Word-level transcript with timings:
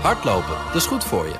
Hardlopen, 0.00 0.56
dat 0.66 0.74
is 0.74 0.86
goed 0.86 1.04
voor 1.04 1.26
je. 1.26 1.34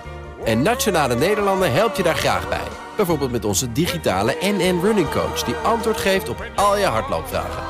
En 0.44 0.62
Nationale 0.62 1.14
Nederlanden 1.14 1.72
helpt 1.72 1.96
je 1.96 2.02
daar 2.02 2.16
graag 2.16 2.48
bij. 2.48 2.68
Bijvoorbeeld 2.96 3.30
met 3.30 3.44
onze 3.44 3.72
digitale 3.72 4.36
NN 4.40 4.80
Running 4.82 5.10
Coach... 5.10 5.42
die 5.42 5.54
antwoord 5.54 5.96
geeft 5.96 6.28
op 6.28 6.44
al 6.54 6.78
je 6.78 6.84
hardloopvragen. 6.84 7.62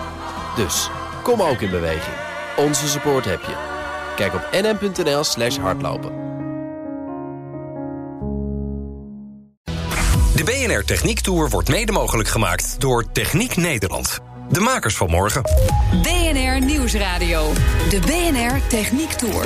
Dus, 0.57 0.91
kom 1.23 1.43
ook 1.43 1.61
in 1.61 1.71
beweging. 1.71 2.17
Onze 2.57 2.89
support 2.89 3.25
heb 3.25 3.41
je. 3.41 3.55
Kijk 4.17 4.35
op 4.35 4.49
nn.nl 4.53 5.25
slash 5.25 5.59
hardlopen. 5.59 6.25
De 10.35 10.45
BNR 10.45 10.85
Techniek 10.85 11.21
Tour 11.21 11.49
wordt 11.49 11.69
mede 11.69 11.93
mogelijk 11.93 12.29
gemaakt 12.29 12.81
door 12.81 13.13
Techniek 13.13 13.57
Nederland. 13.57 14.21
De 14.49 14.61
makers 14.61 14.97
van 14.97 15.11
morgen. 15.11 15.43
BNR 16.03 16.65
Nieuwsradio. 16.65 17.53
De 17.91 17.99
BNR 18.01 18.61
Techniek 18.69 19.13
Tour. 19.13 19.45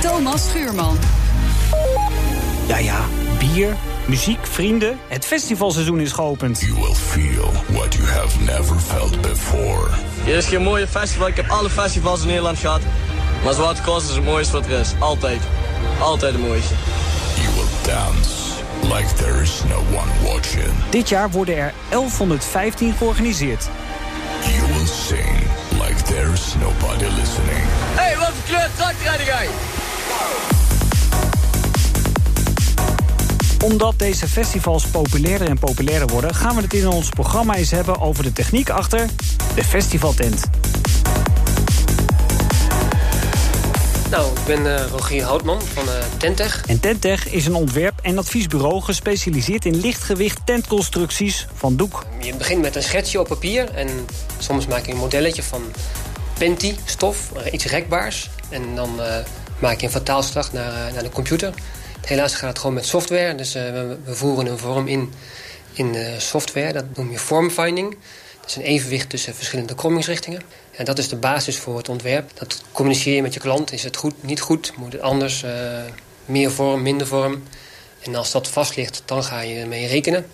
Thomas 0.00 0.48
Schuurman. 0.48 0.98
Ja, 2.66 2.78
ja, 2.78 3.00
bier, 3.38 3.76
muziek, 4.06 4.38
vrienden. 4.42 4.98
Het 5.08 5.24
festivalseizoen 5.24 6.00
is 6.00 6.12
geopend. 6.12 6.60
You 6.60 6.74
will 6.74 6.94
feel 6.94 7.52
what 7.68 7.94
you 7.94 8.08
have 8.08 8.40
never 8.40 8.78
felt 8.78 9.20
before. 9.20 9.90
Hier 10.24 10.36
is 10.36 10.46
geen 10.46 10.62
mooie 10.62 10.86
festival. 10.88 11.28
Ik 11.28 11.36
heb 11.36 11.48
alle 11.48 11.70
festivals 11.70 12.20
in 12.20 12.26
Nederland 12.26 12.58
gehad. 12.58 12.80
Maar 13.44 13.54
Zwarte 13.54 13.82
Cross 13.82 14.08
is 14.08 14.14
het 14.14 14.24
mooiste 14.24 14.52
wat 14.52 14.66
er 14.66 14.80
is. 14.80 14.92
Altijd. 14.98 15.40
Altijd 16.00 16.32
het 16.32 16.42
mooiste. 16.42 16.74
You 17.34 17.54
will 17.54 17.92
dance 17.94 18.44
like 18.82 19.14
there 19.14 19.42
is 19.42 19.62
no 19.64 19.78
one 19.78 20.32
watching. 20.32 20.72
Dit 20.90 21.08
jaar 21.08 21.30
worden 21.30 21.56
er 21.56 21.72
1115 21.88 22.92
georganiseerd. 22.92 23.68
Like 25.94 26.06
there's 26.06 26.54
nobody 26.54 27.04
listening. 27.04 27.64
Hey, 27.94 28.16
wat 28.18 28.32
tractor 28.76 29.24
jij? 29.24 29.48
Omdat 33.64 33.98
deze 33.98 34.28
festivals 34.28 34.86
populairder 34.86 35.48
en 35.48 35.58
populairder 35.58 36.08
worden... 36.08 36.34
gaan 36.34 36.54
we 36.56 36.62
het 36.62 36.74
in 36.74 36.88
ons 36.88 37.08
programma 37.08 37.54
eens 37.54 37.70
hebben 37.70 38.00
over 38.00 38.22
de 38.22 38.32
techniek 38.32 38.70
achter 38.70 39.08
de 39.54 39.64
festivaltent. 39.64 40.44
Nou, 44.14 44.32
ik 44.38 44.44
ben 44.46 44.66
uh, 44.66 44.86
Rogier 44.86 45.22
Houtman 45.24 45.62
van 45.62 45.84
uh, 45.84 45.92
Tentech. 46.18 46.64
En 46.66 46.80
Tentech 46.80 47.28
is 47.28 47.46
een 47.46 47.54
ontwerp- 47.54 48.00
en 48.02 48.18
adviesbureau... 48.18 48.80
gespecialiseerd 48.80 49.64
in 49.64 49.80
lichtgewicht 49.80 50.46
tentconstructies 50.46 51.46
van 51.54 51.76
doek. 51.76 52.04
Je 52.20 52.34
begint 52.36 52.60
met 52.60 52.76
een 52.76 52.82
schetsje 52.82 53.20
op 53.20 53.28
papier... 53.28 53.70
en 53.70 53.88
soms 54.38 54.66
maak 54.66 54.86
je 54.86 54.92
een 54.92 54.98
modelletje 54.98 55.42
van 55.42 55.62
Penti, 56.38 56.76
stof, 56.84 57.32
iets 57.50 57.64
rekbaars. 57.64 58.30
En 58.48 58.74
dan 58.74 58.94
uh, 58.98 59.16
maak 59.58 59.80
je 59.80 59.86
een 59.86 59.92
vertaalslag 59.92 60.52
naar, 60.52 60.92
naar 60.92 61.02
de 61.02 61.10
computer. 61.10 61.54
Helaas 62.06 62.34
gaat 62.34 62.48
het 62.48 62.58
gewoon 62.58 62.74
met 62.74 62.86
software. 62.86 63.34
Dus 63.34 63.52
we, 63.52 63.96
we, 64.04 64.14
voeren 64.14 64.46
een 64.46 64.58
vorm 64.58 64.86
in, 64.86 65.12
in 65.72 65.96
software. 66.18 66.72
Dat 66.72 66.84
noem 66.94 67.10
je 67.10 67.18
formfinding. 67.18 67.96
Dat 68.40 68.50
is 68.50 68.56
een 68.56 68.62
evenwicht 68.62 69.10
tussen 69.10 69.34
verschillende 69.34 69.74
krommingsrichtingen. 69.74 70.42
En 70.76 70.84
dat 70.84 70.98
is 70.98 71.08
de 71.08 71.16
basis 71.16 71.58
voor 71.58 71.76
het 71.76 71.88
ontwerp. 71.88 72.30
Dat 72.34 72.62
communiceer 72.72 73.14
je 73.14 73.22
met 73.22 73.34
je 73.34 73.40
klant. 73.40 73.72
Is 73.72 73.82
het 73.82 73.96
goed, 73.96 74.22
niet 74.22 74.40
goed? 74.40 74.72
Moet 74.76 74.92
het 74.92 75.02
anders? 75.02 75.42
Uh, 75.42 75.50
meer 76.24 76.50
vorm, 76.50 76.82
minder 76.82 77.06
vorm? 77.06 77.42
En 78.02 78.14
als 78.14 78.30
dat 78.30 78.48
vast 78.48 78.76
ligt, 78.76 79.02
dan 79.04 79.24
ga 79.24 79.40
je 79.40 79.60
ermee 79.60 79.86
rekenen. 79.86 80.26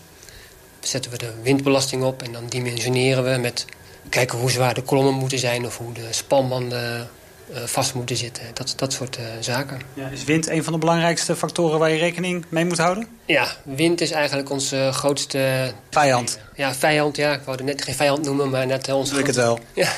Zetten 0.80 1.10
we 1.10 1.18
de 1.18 1.32
windbelasting 1.42 2.02
op 2.02 2.22
en 2.22 2.32
dan 2.32 2.46
dimensioneren 2.48 3.32
we 3.32 3.38
met... 3.38 3.64
kijken 4.08 4.38
hoe 4.38 4.50
zwaar 4.50 4.74
de 4.74 4.82
kolommen 4.82 5.14
moeten 5.14 5.38
zijn... 5.38 5.66
of 5.66 5.76
hoe 5.76 5.92
de 5.92 6.06
spanbanden 6.10 7.10
vast 7.54 7.94
moeten 7.94 8.16
zitten. 8.16 8.44
Dat, 8.54 8.72
dat 8.76 8.92
soort 8.92 9.18
uh, 9.18 9.24
zaken. 9.40 9.80
Ja, 9.94 10.08
is 10.08 10.24
wind 10.24 10.48
een 10.48 10.64
van 10.64 10.72
de 10.72 10.78
belangrijkste 10.78 11.36
factoren 11.36 11.78
waar 11.78 11.90
je 11.90 11.98
rekening 11.98 12.44
mee 12.48 12.64
moet 12.64 12.78
houden? 12.78 13.06
Ja, 13.24 13.46
wind 13.62 14.00
is 14.00 14.10
eigenlijk 14.10 14.50
onze 14.50 14.90
grootste... 14.92 15.72
Vijand. 15.90 16.38
Ja, 16.54 16.74
vijand. 16.74 17.16
Ja, 17.16 17.32
ik 17.32 17.40
wou 17.44 17.62
net 17.62 17.82
geen 17.82 17.94
vijand 17.94 18.24
noemen, 18.24 18.50
maar 18.50 18.66
net 18.66 18.92
onze... 18.92 19.10
Doe 19.10 19.20
ik 19.20 19.26
het 19.26 19.36
wel. 19.36 19.58
Ja, 19.74 19.88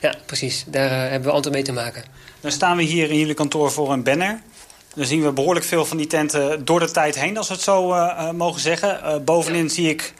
ja 0.00 0.14
precies. 0.26 0.64
Daar 0.66 0.90
hebben 0.90 1.28
we 1.28 1.34
altijd 1.34 1.54
mee 1.54 1.62
te 1.62 1.72
maken. 1.72 2.04
Dan 2.40 2.52
staan 2.52 2.76
we 2.76 2.82
hier 2.82 3.10
in 3.10 3.18
jullie 3.18 3.34
kantoor 3.34 3.70
voor 3.70 3.92
een 3.92 4.02
banner. 4.02 4.40
Dan 4.94 5.06
zien 5.06 5.22
we 5.22 5.32
behoorlijk 5.32 5.66
veel 5.66 5.84
van 5.84 5.96
die 5.96 6.06
tenten 6.06 6.64
door 6.64 6.80
de 6.80 6.90
tijd 6.90 7.20
heen, 7.20 7.36
als 7.36 7.48
we 7.48 7.54
het 7.54 7.62
zo 7.62 7.94
mogen 8.32 8.60
zeggen. 8.60 9.24
bovenin 9.24 9.62
ja. 9.62 9.68
zie 9.68 9.88
ik 9.88 10.14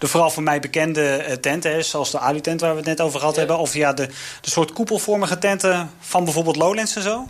de 0.00 0.06
vooral 0.06 0.30
voor 0.30 0.42
mij 0.42 0.60
bekende 0.60 1.24
uh, 1.28 1.32
tenten, 1.32 1.84
zoals 1.84 2.10
de 2.10 2.18
alu-tent 2.18 2.60
waar 2.60 2.70
we 2.70 2.76
het 2.76 2.86
net 2.86 3.00
over 3.00 3.18
gehad 3.18 3.34
ja. 3.34 3.40
hebben. 3.40 3.58
Of 3.58 3.74
ja, 3.74 3.92
de, 3.92 4.06
de 4.40 4.50
soort 4.50 4.72
koepelvormige 4.72 5.38
tenten 5.38 5.90
van 6.00 6.24
bijvoorbeeld 6.24 6.56
Lowlands 6.56 6.96
en 6.96 7.02
zo. 7.02 7.28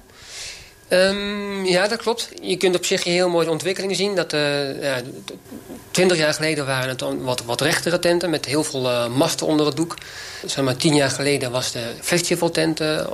Um, 0.88 1.64
ja, 1.64 1.88
dat 1.88 1.98
klopt. 1.98 2.28
Je 2.42 2.56
kunt 2.56 2.76
op 2.76 2.84
zich 2.84 3.04
heel 3.04 3.28
mooie 3.28 3.50
ontwikkelingen 3.50 3.97
zien. 3.97 4.14
Dat, 4.14 4.32
uh, 4.32 4.82
ja, 4.82 5.00
20 5.91 6.16
jaar 6.16 6.34
geleden 6.34 6.66
waren 6.66 6.88
het 6.88 7.04
wat, 7.20 7.42
wat 7.44 7.60
rechtere 7.60 7.98
tenten 7.98 8.30
met 8.30 8.44
heel 8.44 8.64
veel 8.64 8.91
uh, 8.91 9.06
masten 9.06 9.47
onder 9.47 9.66
het 9.66 9.76
doek. 9.76 9.97
Zeg 10.47 10.64
maar, 10.64 10.76
tien 10.76 10.94
jaar 10.94 11.10
geleden 11.10 11.50
was 11.50 11.72
de 11.72 11.92
festivaltent 12.00 12.80
uh, 12.80 13.06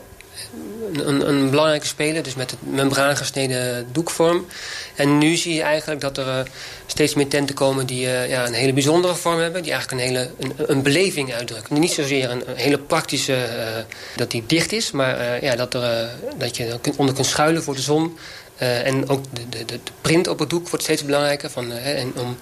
een, 0.93 1.28
een, 1.28 1.50
belangrijke 1.50 1.87
speler. 1.87 2.22
Dus 2.22 2.34
met 2.34 2.50
het 2.50 2.61
membraan 2.62 3.17
gesneden 3.17 3.87
doekvorm. 3.93 4.47
En 4.94 5.19
nu 5.19 5.37
zie 5.37 5.55
je 5.55 5.62
eigenlijk 5.62 6.00
dat 6.00 6.19
er 6.19 6.27
uh, 6.27 6.39
steeds 6.87 7.15
meer 7.15 7.28
tenten 7.28 7.55
komen 7.55 7.87
die 7.87 8.06
uh, 8.06 8.28
ja, 8.28 8.47
een 8.47 8.53
hele 8.53 8.72
bijzondere 8.72 9.15
vorm 9.15 9.39
hebben. 9.39 9.62
Die 9.62 9.72
eigenlijk 9.72 10.03
een 10.03 10.09
hele 10.09 10.31
een, 10.66 10.83
beleving 10.83 11.34
uitdrukken. 11.34 11.81
Niet 11.81 11.93
zozeer 11.93 12.31
een, 12.31 12.43
hele 12.55 12.78
praktische, 12.78 13.33
uh, 13.33 13.97
dat 14.16 14.31
die 14.31 14.45
dicht 14.47 14.72
is. 14.72 14.91
Maar 14.91 15.45
ja, 15.45 15.56
dat, 15.56 15.75
er, 15.75 16.09
dat 16.39 16.56
je 16.56 16.78
onder 16.97 17.15
kunt 17.15 17.27
schuilen 17.27 17.62
voor 17.62 17.75
de 17.75 17.81
zon. 17.81 18.19
en 18.59 19.09
ook 19.09 19.25
de, 19.33 19.49
de, 19.49 19.65
de 19.65 19.78
print 20.00 20.28
op 20.28 20.39
het 20.39 20.50
doek 20.50 20.69
wordt 20.69 20.84
steeds 20.84 21.05
belangrijker. 21.05 21.50
Van, 21.50 21.72
en 21.72 22.12
om, 22.16 22.39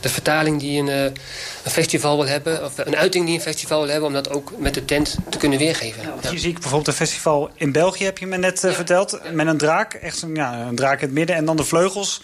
de 0.00 0.08
vertaling 0.08 0.60
die 0.60 0.80
een, 0.80 0.86
een, 0.86 1.16
festival 1.62 2.16
wil 2.16 2.26
hebben... 2.26 2.64
of 2.64 2.78
een 2.78 2.96
uiting 2.96 3.26
die 3.26 3.34
een 3.34 3.40
festival 3.40 3.80
wil 3.80 3.88
hebben... 3.88 4.08
om 4.08 4.14
dat 4.14 4.30
ook 4.30 4.52
met 4.58 4.74
de 4.74 4.84
tent 4.84 5.16
te 5.28 5.38
kunnen 5.38 5.58
weergeven. 5.58 6.02
Ja, 6.02 6.14
ja. 6.22 6.30
Hier 6.30 6.38
zie 6.38 6.48
ik 6.48 6.54
bijvoorbeeld 6.54 6.86
een 6.86 7.06
festival 7.06 7.50
in 7.54 7.72
België, 7.72 8.04
heb 8.04 8.18
je 8.18 8.26
me 8.26 8.36
net 8.36 8.60
ja. 8.62 8.72
verteld... 8.72 9.20
met 9.32 9.46
een 9.46 9.56
draak, 9.56 9.94
echt 9.94 10.22
een, 10.22 10.34
ja, 10.34 10.60
een 10.60 10.76
draak 10.76 11.00
in 11.00 11.06
het 11.06 11.14
midden 11.14 11.36
en 11.36 11.44
dan 11.44 11.56
de 11.56 11.64
vleugels. 11.64 12.20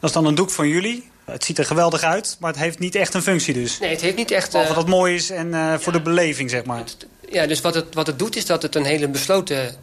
Dat 0.00 0.10
is 0.10 0.12
dan 0.12 0.24
een 0.24 0.34
doek 0.34 0.50
van 0.50 0.68
jullie. 0.68 1.10
Het 1.24 1.44
ziet 1.44 1.58
er 1.58 1.64
geweldig 1.64 2.02
uit, 2.02 2.36
maar 2.40 2.50
het 2.50 2.60
heeft 2.60 2.78
niet 2.78 2.94
echt 2.94 3.14
een 3.14 3.22
functie 3.22 3.54
dus. 3.54 3.78
Nee, 3.78 3.90
het 3.90 4.00
heeft 4.00 4.16
niet 4.16 4.30
echt... 4.30 4.50
Behalve 4.50 4.70
uh, 4.70 4.76
dat 4.76 4.86
het 4.86 4.94
mooi 4.94 5.14
is 5.14 5.30
en 5.30 5.46
uh, 5.46 5.74
voor 5.78 5.92
de 5.92 6.02
beleving, 6.02 6.50
zeg 6.50 6.64
maar. 6.64 6.78
Het, 6.78 7.06
ja, 7.30 7.46
dus 7.46 7.60
wat 7.60 7.74
het, 7.74 7.94
wat 7.94 8.06
het 8.06 8.18
doet 8.18 8.36
is 8.36 8.46
dat 8.46 8.62
het 8.62 8.74
een 8.74 8.84
hele 8.84 9.08
besloten 9.08 9.74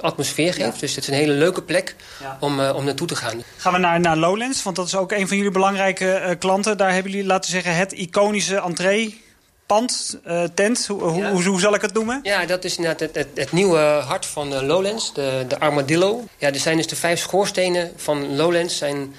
atmosfeer 0.00 0.54
geeft. 0.54 0.74
Ja. 0.74 0.80
Dus 0.80 0.94
het 0.94 1.04
is 1.04 1.08
een 1.08 1.14
hele 1.14 1.32
leuke 1.32 1.62
plek 1.62 1.94
ja. 2.20 2.36
om, 2.40 2.60
uh, 2.60 2.74
om 2.74 2.84
naartoe 2.84 3.06
te 3.06 3.16
gaan. 3.16 3.42
Gaan 3.56 3.72
we 3.72 3.78
naar, 3.78 4.00
naar 4.00 4.16
Lowlands, 4.16 4.62
want 4.62 4.76
dat 4.76 4.86
is 4.86 4.96
ook 4.96 5.12
een 5.12 5.28
van 5.28 5.36
jullie 5.36 5.52
belangrijke 5.52 6.22
uh, 6.24 6.30
klanten. 6.38 6.76
Daar 6.76 6.92
hebben 6.92 7.12
jullie, 7.12 7.26
laten 7.26 7.50
zeggen, 7.50 7.76
het 7.76 7.92
iconische 7.92 8.56
entree... 8.56 9.22
Pand, 9.66 10.18
uh, 10.26 10.42
tent, 10.54 10.86
hoe, 10.86 11.14
ja. 11.14 11.30
hoe, 11.30 11.44
hoe, 11.44 11.60
zal 11.60 11.74
ik 11.74 11.80
het 11.80 11.92
noemen? 11.92 12.20
Ja, 12.22 12.46
dat 12.46 12.64
is 12.64 12.76
inderdaad 12.76 13.00
het, 13.00 13.14
het, 13.14 13.28
het 13.34 13.52
nieuwe 13.52 13.78
hart 13.78 14.26
van 14.26 14.64
Lowlands, 14.66 15.14
de, 15.14 15.44
de 15.48 15.58
Armadillo. 15.58 16.24
Ja, 16.38 16.48
er 16.48 16.58
zijn 16.58 16.76
dus 16.76 16.86
de 16.86 16.96
vijf 16.96 17.20
schoorstenen 17.20 17.92
van 17.96 18.36
Lowlands 18.36 18.76
zijn 18.76 19.14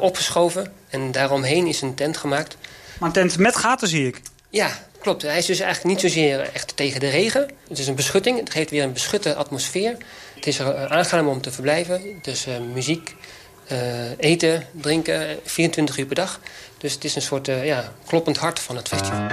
opgeschoven. 0.00 0.72
En 0.88 1.12
daaromheen 1.12 1.66
is 1.66 1.80
een 1.80 1.94
tent 1.94 2.16
gemaakt. 2.16 2.56
Maar 2.98 3.08
een 3.08 3.14
tent 3.14 3.38
met 3.38 3.56
gaten 3.56 3.88
zie 3.88 4.06
ik. 4.06 4.20
Ja, 4.50 4.70
klopt. 5.02 5.22
Hij 5.22 5.38
is 5.38 5.46
dus 5.46 5.60
eigenlijk 5.60 5.94
niet 5.94 6.12
zozeer 6.12 6.40
echt 6.52 6.76
tegen 6.76 7.00
de 7.00 7.08
regen. 7.08 7.50
Het 7.68 7.78
is 7.78 7.86
een 7.86 7.94
beschutting. 7.94 8.38
Het 8.38 8.50
geeft 8.50 8.70
weer 8.70 8.82
een 8.82 8.92
beschutte 8.92 9.34
atmosfeer. 9.34 9.96
Het 10.34 10.46
is 10.46 10.58
er 10.58 10.88
aangenaam 10.88 11.28
om 11.28 11.40
te 11.40 11.50
verblijven. 11.50 12.18
Dus 12.22 12.46
uh, 12.46 12.54
muziek, 12.72 13.14
uh, 13.72 13.78
eten, 14.18 14.66
drinken, 14.70 15.38
24 15.44 15.98
uur 15.98 16.06
per 16.06 16.14
dag. 16.14 16.40
Dus 16.78 16.92
het 16.92 17.04
is 17.04 17.14
een 17.16 17.22
soort 17.22 17.46
ja, 17.46 17.92
kloppend 18.06 18.36
hart 18.36 18.58
van 18.58 18.76
het 18.76 18.88
festival. 18.88 19.26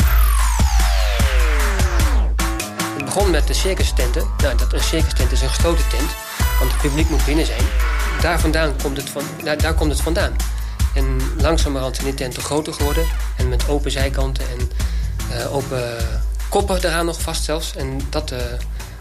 Het 2.95 3.05
begon 3.05 3.31
met 3.31 3.47
de 3.47 3.53
circus 3.53 3.93
tenten. 3.93 4.27
Nou, 4.41 4.57
dat, 4.57 4.73
een 4.73 4.83
circus 4.83 5.13
tent 5.13 5.31
is 5.31 5.41
een 5.41 5.49
gesloten 5.49 5.89
tent. 5.89 6.11
Want 6.59 6.71
het 6.71 6.81
publiek 6.81 7.09
moet 7.09 7.25
binnen 7.25 7.45
zijn. 7.45 7.63
Daar, 8.21 8.39
vandaan 8.39 8.73
komt 8.81 8.97
het 8.97 9.09
van, 9.09 9.23
daar, 9.43 9.57
daar 9.57 9.73
komt 9.73 9.91
het 9.91 10.01
vandaan. 10.01 10.35
En 10.95 11.17
langzamerhand 11.37 11.95
zijn 11.95 12.07
die 12.07 12.15
tenten 12.15 12.43
groter 12.43 12.73
geworden. 12.73 13.07
En 13.37 13.49
met 13.49 13.67
open 13.67 13.91
zijkanten 13.91 14.43
en 14.49 14.69
open 15.51 15.97
koppen 16.49 16.85
eraan 16.85 17.05
nog 17.05 17.21
vast 17.21 17.43
zelfs. 17.43 17.75
En 17.75 17.99
dat, 18.09 18.31
uh... 18.31 18.37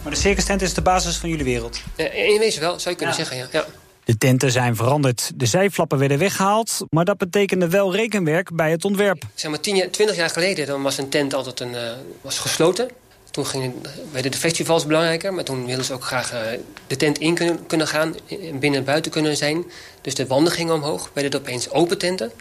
Maar 0.02 0.12
de 0.12 0.18
circus 0.18 0.44
tent 0.44 0.62
is 0.62 0.74
de 0.74 0.82
basis 0.82 1.16
van 1.16 1.28
jullie 1.28 1.44
wereld? 1.44 1.80
Uh, 1.96 2.14
in 2.14 2.38
wezen 2.38 2.60
wel, 2.60 2.78
zou 2.78 2.90
je 2.90 2.96
kunnen 2.96 3.16
ja. 3.16 3.24
zeggen, 3.24 3.36
ja. 3.36 3.46
ja. 3.50 3.64
De 4.04 4.18
tenten 4.18 4.52
zijn 4.52 4.76
veranderd. 4.76 5.30
De 5.34 5.46
zijflappen 5.46 5.98
werden 5.98 6.18
weggehaald, 6.18 6.84
maar 6.90 7.04
dat 7.04 7.16
betekende 7.16 7.68
wel 7.68 7.94
rekenwerk 7.94 8.56
bij 8.56 8.70
het 8.70 8.84
ontwerp. 8.84 9.22
Zeg 9.34 9.50
maar 9.50 9.60
10, 9.60 9.90
20 9.90 10.16
jaar 10.16 10.30
geleden 10.30 10.66
dan 10.66 10.82
was 10.82 10.98
een 10.98 11.08
tent 11.08 11.34
altijd 11.34 11.60
een, 11.60 11.72
uh, 11.72 11.90
was 12.20 12.38
gesloten. 12.38 12.88
Toen 13.30 13.46
gingen, 13.46 13.74
werden 14.12 14.30
de 14.30 14.38
festivals 14.38 14.86
belangrijker, 14.86 15.34
maar 15.34 15.44
toen 15.44 15.66
wilden 15.66 15.84
ze 15.84 15.92
ook 15.92 16.04
graag 16.04 16.32
uh, 16.32 16.40
de 16.86 16.96
tent 16.96 17.18
in 17.18 17.34
kunnen, 17.34 17.66
kunnen 17.66 17.86
gaan, 17.86 18.14
binnen 18.52 18.80
en 18.80 18.84
buiten 18.84 19.10
kunnen 19.10 19.36
zijn. 19.36 19.64
Dus 20.00 20.14
de 20.14 20.26
wanden 20.26 20.52
gingen 20.52 20.74
omhoog, 20.74 21.10
werden 21.12 21.32
het 21.32 21.40
opeens 21.40 21.70
open 21.70 21.98
tenten. 21.98 22.32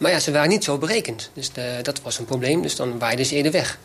Maar 0.00 0.10
ja, 0.10 0.18
ze 0.18 0.32
waren 0.32 0.48
niet 0.48 0.64
zo 0.64 0.78
berekend. 0.78 1.30
Dus 1.34 1.52
de, 1.52 1.78
dat 1.82 2.00
was 2.02 2.18
een 2.18 2.24
probleem, 2.24 2.62
dus 2.62 2.76
dan 2.76 2.98
waaiden 2.98 3.26
ze 3.26 3.34
eerder 3.34 3.52
weg. 3.52 3.78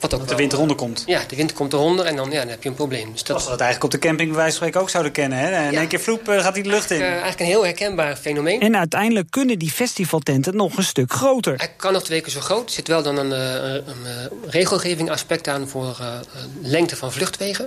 Wat 0.00 0.14
ook 0.14 0.20
De 0.20 0.26
wel, 0.26 0.36
wind 0.36 0.50
eh, 0.52 0.56
eronder 0.58 0.76
komt. 0.76 1.02
Ja, 1.06 1.20
de 1.28 1.36
wind 1.36 1.52
komt 1.52 1.72
eronder 1.72 2.04
en 2.06 2.16
dan, 2.16 2.30
ja, 2.30 2.38
dan 2.40 2.48
heb 2.48 2.62
je 2.62 2.68
een 2.68 2.74
probleem. 2.74 3.12
Dus 3.12 3.22
dat 3.24 3.36
Als 3.36 3.44
we 3.44 3.50
dat 3.50 3.60
eigenlijk 3.60 3.94
op 3.94 4.00
de 4.00 4.06
camping 4.06 4.28
bij 4.28 4.38
wijze 4.38 4.50
van 4.58 4.66
spreken 4.66 4.80
ook 4.80 4.90
zouden 4.90 5.12
kennen. 5.12 5.38
Hè? 5.38 5.66
In 5.66 5.72
Ja. 5.72 5.78
één 5.78 5.88
keer 5.88 6.00
vloep 6.00 6.28
eh, 6.28 6.40
gaat 6.42 6.54
hij 6.54 6.62
de 6.62 6.68
lucht 6.68 6.90
in. 6.90 7.00
eh, 7.00 7.06
eigenlijk 7.08 7.40
een 7.40 7.46
heel 7.46 7.64
herkenbaar 7.64 8.16
fenomeen. 8.16 8.60
En 8.60 8.76
uiteindelijk 8.76 9.30
kunnen 9.30 9.58
die 9.58 9.70
festivaltenten 9.70 10.56
nog 10.56 10.76
een 10.76 10.84
stuk 10.84 11.12
groter. 11.12 11.54
Hij 11.56 11.72
kan 11.76 11.92
nog 11.92 12.02
twee 12.02 12.20
keer 12.20 12.32
zo 12.32 12.40
groot. 12.40 12.64
Er 12.68 12.74
zit 12.74 12.88
wel 12.88 13.02
dan 13.02 13.16
een, 13.18 13.32
eh, 13.32 13.54
een, 13.54 13.88
een, 13.88 14.06
eh, 14.06 14.50
regelgeving 14.50 15.10
aspect 15.10 15.48
aan 15.48 15.68
voor 15.68 15.96
eh, 16.00 16.06
eh, 16.06 16.14
lengte 16.62 16.96
van 16.96 17.12
vluchtwegen. 17.12 17.66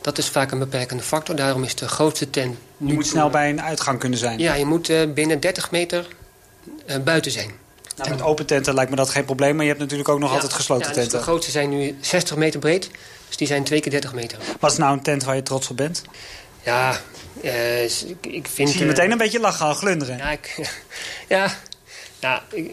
Dat 0.00 0.18
is 0.18 0.28
vaak 0.28 0.50
een 0.50 0.58
beperkende 0.58 1.02
factor. 1.02 1.36
Daarom 1.36 1.64
is 1.64 1.74
de 1.74 1.88
grootste 1.88 2.30
tent 2.30 2.56
nu... 2.76 2.88
Je 2.88 2.94
moet 2.94 3.06
snel 3.06 3.30
bij 3.30 3.50
een 3.50 3.62
uitgang 3.62 3.98
kunnen 3.98 4.18
zijn. 4.18 4.38
Ja, 4.38 4.54
je 4.54 4.64
moet 4.64 4.88
eh, 4.88 4.98
binnen 5.14 5.40
30 5.40 5.70
meter 5.70 5.98
eh, 5.98 6.04
buiten 7.04 7.32
zijn. 7.32 7.50
Nou, 7.96 8.10
met 8.10 8.22
open 8.22 8.46
tenten 8.46 8.74
lijkt 8.74 8.90
me 8.90 8.96
dat 8.96 9.10
geen 9.10 9.24
probleem. 9.24 9.54
Maar 9.54 9.64
je 9.64 9.70
hebt 9.70 9.82
natuurlijk 9.82 10.08
ook 10.08 10.18
nog 10.18 10.28
Ja, 10.28 10.34
altijd 10.34 10.52
gesloten 10.52 10.88
ja, 10.88 10.92
dus 10.92 11.02
tenten. 11.02 11.18
De 11.18 11.24
grootste 11.24 11.50
zijn 11.50 11.68
nu 11.68 11.96
60 12.00 12.36
meter 12.36 12.60
breed. 12.60 12.90
Dus 13.28 13.36
die 13.36 13.46
zijn 13.46 13.64
twee 13.64 13.80
keer 13.80 13.90
30 13.90 14.12
meter. 14.14 14.38
Wat 14.60 14.70
is 14.70 14.78
nou 14.78 14.92
een 14.92 15.02
tent 15.02 15.24
waar 15.24 15.36
je 15.36 15.42
trots 15.42 15.68
op 15.68 15.76
bent? 15.76 16.02
Ja, 16.62 17.00
eh, 17.42 17.84
ik, 18.20 18.48
vind... 18.52 18.68
Zie 18.68 18.78
je 18.78 18.84
eh, 18.84 18.86
meteen 18.86 19.10
een 19.10 19.18
beetje 19.18 19.40
lachen, 19.40 19.66
al 19.66 19.74
glunderen. 19.74 20.16
Ja, 20.16 20.30
ik, 20.30 20.70
ja, 21.28 21.56
nou, 22.20 22.40
ik, 22.50 22.70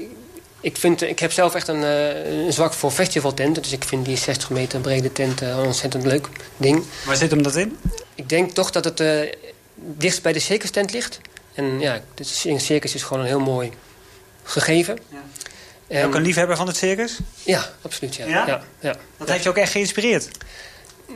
ik, 0.61 0.77
vind, 0.77 1.01
ik 1.01 1.19
heb 1.19 1.31
zelf 1.31 1.55
echt 1.55 1.67
een, 1.67 1.83
eh, 1.83 2.45
een 2.45 2.53
zwak 2.53 2.73
voor 2.73 2.91
festivaltenten. 2.91 3.61
Dus 3.61 3.71
ik 3.71 3.83
vind 3.83 4.05
die 4.05 4.17
60 4.17 4.49
meter 4.49 4.79
brede 4.79 5.11
tent 5.11 5.41
eh, 5.41 5.49
een 5.49 5.65
ontzettend 5.65 6.05
leuk 6.05 6.27
ding. 6.57 6.83
Waar 7.05 7.15
zit 7.15 7.31
hem 7.31 7.43
dat 7.43 7.55
in? 7.55 7.77
Ik 8.15 8.29
denk 8.29 8.51
toch 8.51 8.71
dat 8.71 8.83
het 8.83 8.99
eh 8.99 9.21
dichtst 9.75 10.21
bij 10.21 10.33
de 10.33 10.39
circus 10.39 10.69
tent 10.69 10.91
ligt. 10.91 11.19
En 11.59 11.79
ja, 11.79 11.99
de 12.13 12.23
circus 12.59 12.95
is 12.95 13.03
gewoon 13.03 13.21
een 13.21 13.27
heel 13.29 13.39
mooi 13.39 13.71
gegeven. 14.43 14.97
Ja. 15.87 16.05
Ook 16.05 16.15
een 16.15 16.21
liefhebber 16.21 16.55
van 16.55 16.67
het 16.67 16.77
circus? 16.77 17.17
Ja, 17.43 17.69
absoluut. 17.81 18.15
Ja. 18.15 18.25
Ja? 18.25 18.61
Ja? 18.79 18.95
Dat 19.17 19.29
heeft 19.29 19.43
je 19.43 19.49
ook 19.49 19.57
echt 19.57 19.71
geïnspireerd? 19.71 20.29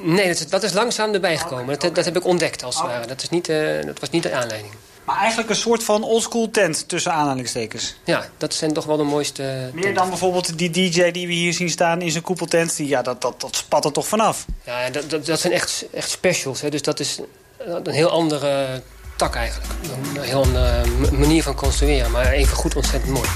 Nee, 0.02 0.28
dat 0.28 0.40
is, 0.40 0.48
dat 0.48 0.64
is 0.64 0.74
langzaam 0.74 1.14
erbij 1.14 1.38
gekomen. 1.38 1.80
Dat, 1.80 1.96
dat 1.96 2.06
heb 2.06 2.16
ik 2.18 2.26
ontdekt 2.26 2.64
als 2.64 2.76
het 2.76 2.84
Oh. 2.84 2.90
ware. 2.90 3.08
Dat, 3.08 3.22
is 3.22 3.30
niet, 3.30 3.50
eh, 3.50 3.86
dat 3.86 4.00
was 4.00 4.10
niet 4.10 4.24
de 4.24 4.34
aanleiding. 4.34 4.74
Maar 5.04 5.18
eigenlijk 5.18 5.50
een 5.50 5.56
soort 5.56 5.84
van 5.84 6.04
oldschool 6.04 6.50
tent 6.52 6.88
tussen 6.88 7.12
aanhalingstekens. 7.14 7.96
Ja, 8.04 8.30
dat 8.38 8.54
zijn 8.54 8.74
toch 8.74 8.86
wel 8.86 8.98
de 8.98 9.04
mooiste 9.04 9.42
Meer 9.42 9.72
tenten. 9.72 9.94
dan 9.94 10.10
bijvoorbeeld 10.10 10.58
die 10.58 10.70
DJ 10.70 11.12
die 11.12 11.28
we 11.28 11.34
hier 11.34 11.54
zien 11.54 11.70
staan 11.70 12.02
in 12.02 12.12
zijn 12.12 12.24
koepeltent. 12.24 12.76
Die, 12.76 12.88
ja, 12.88 13.02
dat, 13.02 13.22
dat, 13.22 13.42
dat 13.42 13.56
spat 13.56 13.86
er 13.86 13.92
toch 13.92 14.08
vanaf. 14.08 14.46
Ja, 14.66 14.90
dat, 14.90 15.10
dat, 15.10 15.26
dat 15.26 15.40
zijn 15.40 15.54
echt, 15.54 15.86
echt 15.94 16.10
specials. 16.10 16.62
Hè. 16.62 16.70
Dus 16.70 16.82
dat 16.82 17.00
is 17.00 17.20
een 17.58 17.90
heel 17.94 18.10
andere 18.10 18.82
tak 19.16 19.36
eigenlijk. 19.36 19.70
Een 20.16 20.22
heel 20.22 20.44
andere 20.44 20.86
m- 20.86 21.20
manier 21.20 21.44
van 21.44 21.56
construeren, 21.56 22.12
maar 22.12 22.28
even 22.32 22.56
goed 22.56 22.76
ontzettend 22.76 23.12
mooi. 23.14 23.30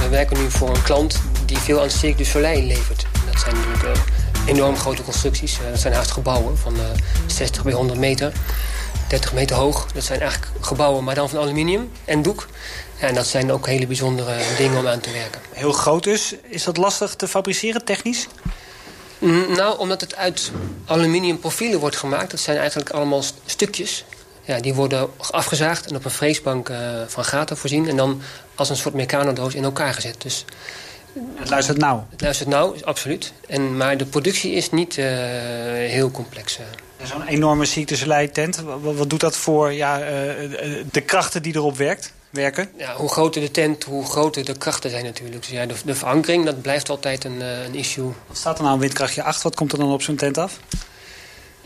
We 0.00 0.08
werken 0.10 0.38
nu 0.38 0.50
voor 0.50 0.68
een 0.68 0.82
klant 0.82 1.20
die 1.46 1.58
veel 1.58 1.80
aan 1.82 1.90
Cirque 1.90 2.16
du 2.16 2.24
Soleil 2.24 2.62
levert. 2.62 3.06
Dat 3.32 3.40
zijn 3.40 3.54
natuurlijk 3.54 3.84
eh, 3.84 4.02
enorm 4.46 4.76
grote 4.76 5.02
constructies. 5.02 5.58
Eh, 5.58 5.70
dat 5.70 5.80
zijn 5.80 5.94
haast 5.94 6.10
gebouwen 6.10 6.58
van 6.58 6.74
eh, 6.76 6.82
60 7.26 7.62
bij 7.62 7.72
100 7.72 7.98
meter. 7.98 8.32
30 9.08 9.32
meter 9.32 9.56
hoog. 9.56 9.86
Dat 9.92 10.04
zijn 10.04 10.20
eigenlijk 10.20 10.50
gebouwen, 10.60 11.04
maar 11.04 11.14
dan 11.14 11.28
van 11.28 11.38
aluminium 11.38 11.90
en 12.04 12.22
doek. 12.22 12.46
En 12.98 13.14
dat 13.14 13.26
zijn 13.26 13.52
ook 13.52 13.66
hele 13.66 13.86
bijzondere 13.86 14.36
dingen 14.56 14.78
om 14.78 14.86
aan 14.86 15.00
te 15.00 15.10
werken. 15.12 15.40
Heel 15.52 15.72
groot 15.72 16.02
dus. 16.04 16.34
Is 16.48 16.64
dat 16.64 16.76
lastig 16.76 17.14
te 17.14 17.28
fabriceren 17.28 17.84
technisch? 17.84 18.26
Nou, 19.56 19.78
omdat 19.78 20.00
het 20.00 20.16
uit 20.16 20.50
aluminium 20.86 21.38
profielen 21.38 21.80
wordt 21.80 21.96
gemaakt. 21.96 22.30
Dat 22.30 22.40
zijn 22.40 22.56
eigenlijk 22.58 22.90
allemaal 22.90 23.22
st- 23.22 23.34
stukjes. 23.46 24.04
Ja, 24.44 24.60
die 24.60 24.74
worden 24.74 25.10
afgezaagd 25.30 25.86
en 25.86 25.96
op 25.96 26.04
een 26.04 26.10
freesbank 26.10 26.68
eh, 26.68 26.78
van 27.06 27.24
gaten 27.24 27.56
voorzien. 27.56 27.88
En 27.88 27.96
dan 27.96 28.20
als 28.54 28.70
een 28.70 28.76
soort 28.76 28.94
mechanodoos 28.94 29.54
in 29.54 29.64
elkaar 29.64 29.94
gezet. 29.94 30.22
Dus 30.22 30.44
Het 31.34 31.50
luistert 31.50 31.78
nauw. 31.78 32.06
het 32.10 32.20
luistert 32.20 32.48
nou, 32.48 32.76
absoluut. 32.82 33.32
En, 33.48 33.76
maar 33.76 33.96
de 33.96 34.04
productie 34.06 34.52
is 34.52 34.70
niet 34.70 34.98
eh, 34.98 35.04
heel 35.88 36.10
complex. 36.10 36.58
eh. 36.58 36.64
Zo'n 37.06 37.26
enorme 37.26 37.64
Cirque 37.64 37.94
du 37.94 38.00
Soleil 38.00 38.30
tent. 38.30 38.60
Wat, 38.60 38.94
wat 38.96 39.10
doet 39.10 39.20
dat 39.20 39.36
voor 39.36 39.72
ja, 39.72 39.98
de 40.90 41.00
krachten 41.06 41.42
die 41.42 41.54
erop 41.56 41.76
werkt, 41.76 42.12
werken? 42.34 42.68
Ja, 42.78 42.94
hoe 42.96 43.08
groter 43.08 43.40
de 43.40 43.50
tent, 43.50 43.84
hoe 43.84 44.04
groter 44.06 44.44
de 44.44 44.58
krachten 44.58 44.90
zijn 44.90 45.04
natuurlijk. 45.04 45.40
Dus 45.42 45.50
ja, 45.50 45.66
de, 45.66 45.74
de 45.84 45.94
verankering, 45.94 46.44
dat 46.44 46.62
blijft 46.62 46.88
altijd 46.90 47.24
een, 47.24 47.42
eh, 47.42 47.64
een 47.64 47.74
issue. 47.74 48.12
Wat 48.26 48.36
staat 48.36 48.56
er 48.56 48.62
nou 48.62 48.74
een 48.74 48.80
windkrachtje 48.80 49.22
8? 49.22 49.42
Wat 49.42 49.54
komt 49.54 49.72
er 49.72 49.78
dan 49.78 49.92
op 49.92 50.02
zo'n 50.02 50.16
tent 50.16 50.38
af? 50.38 50.58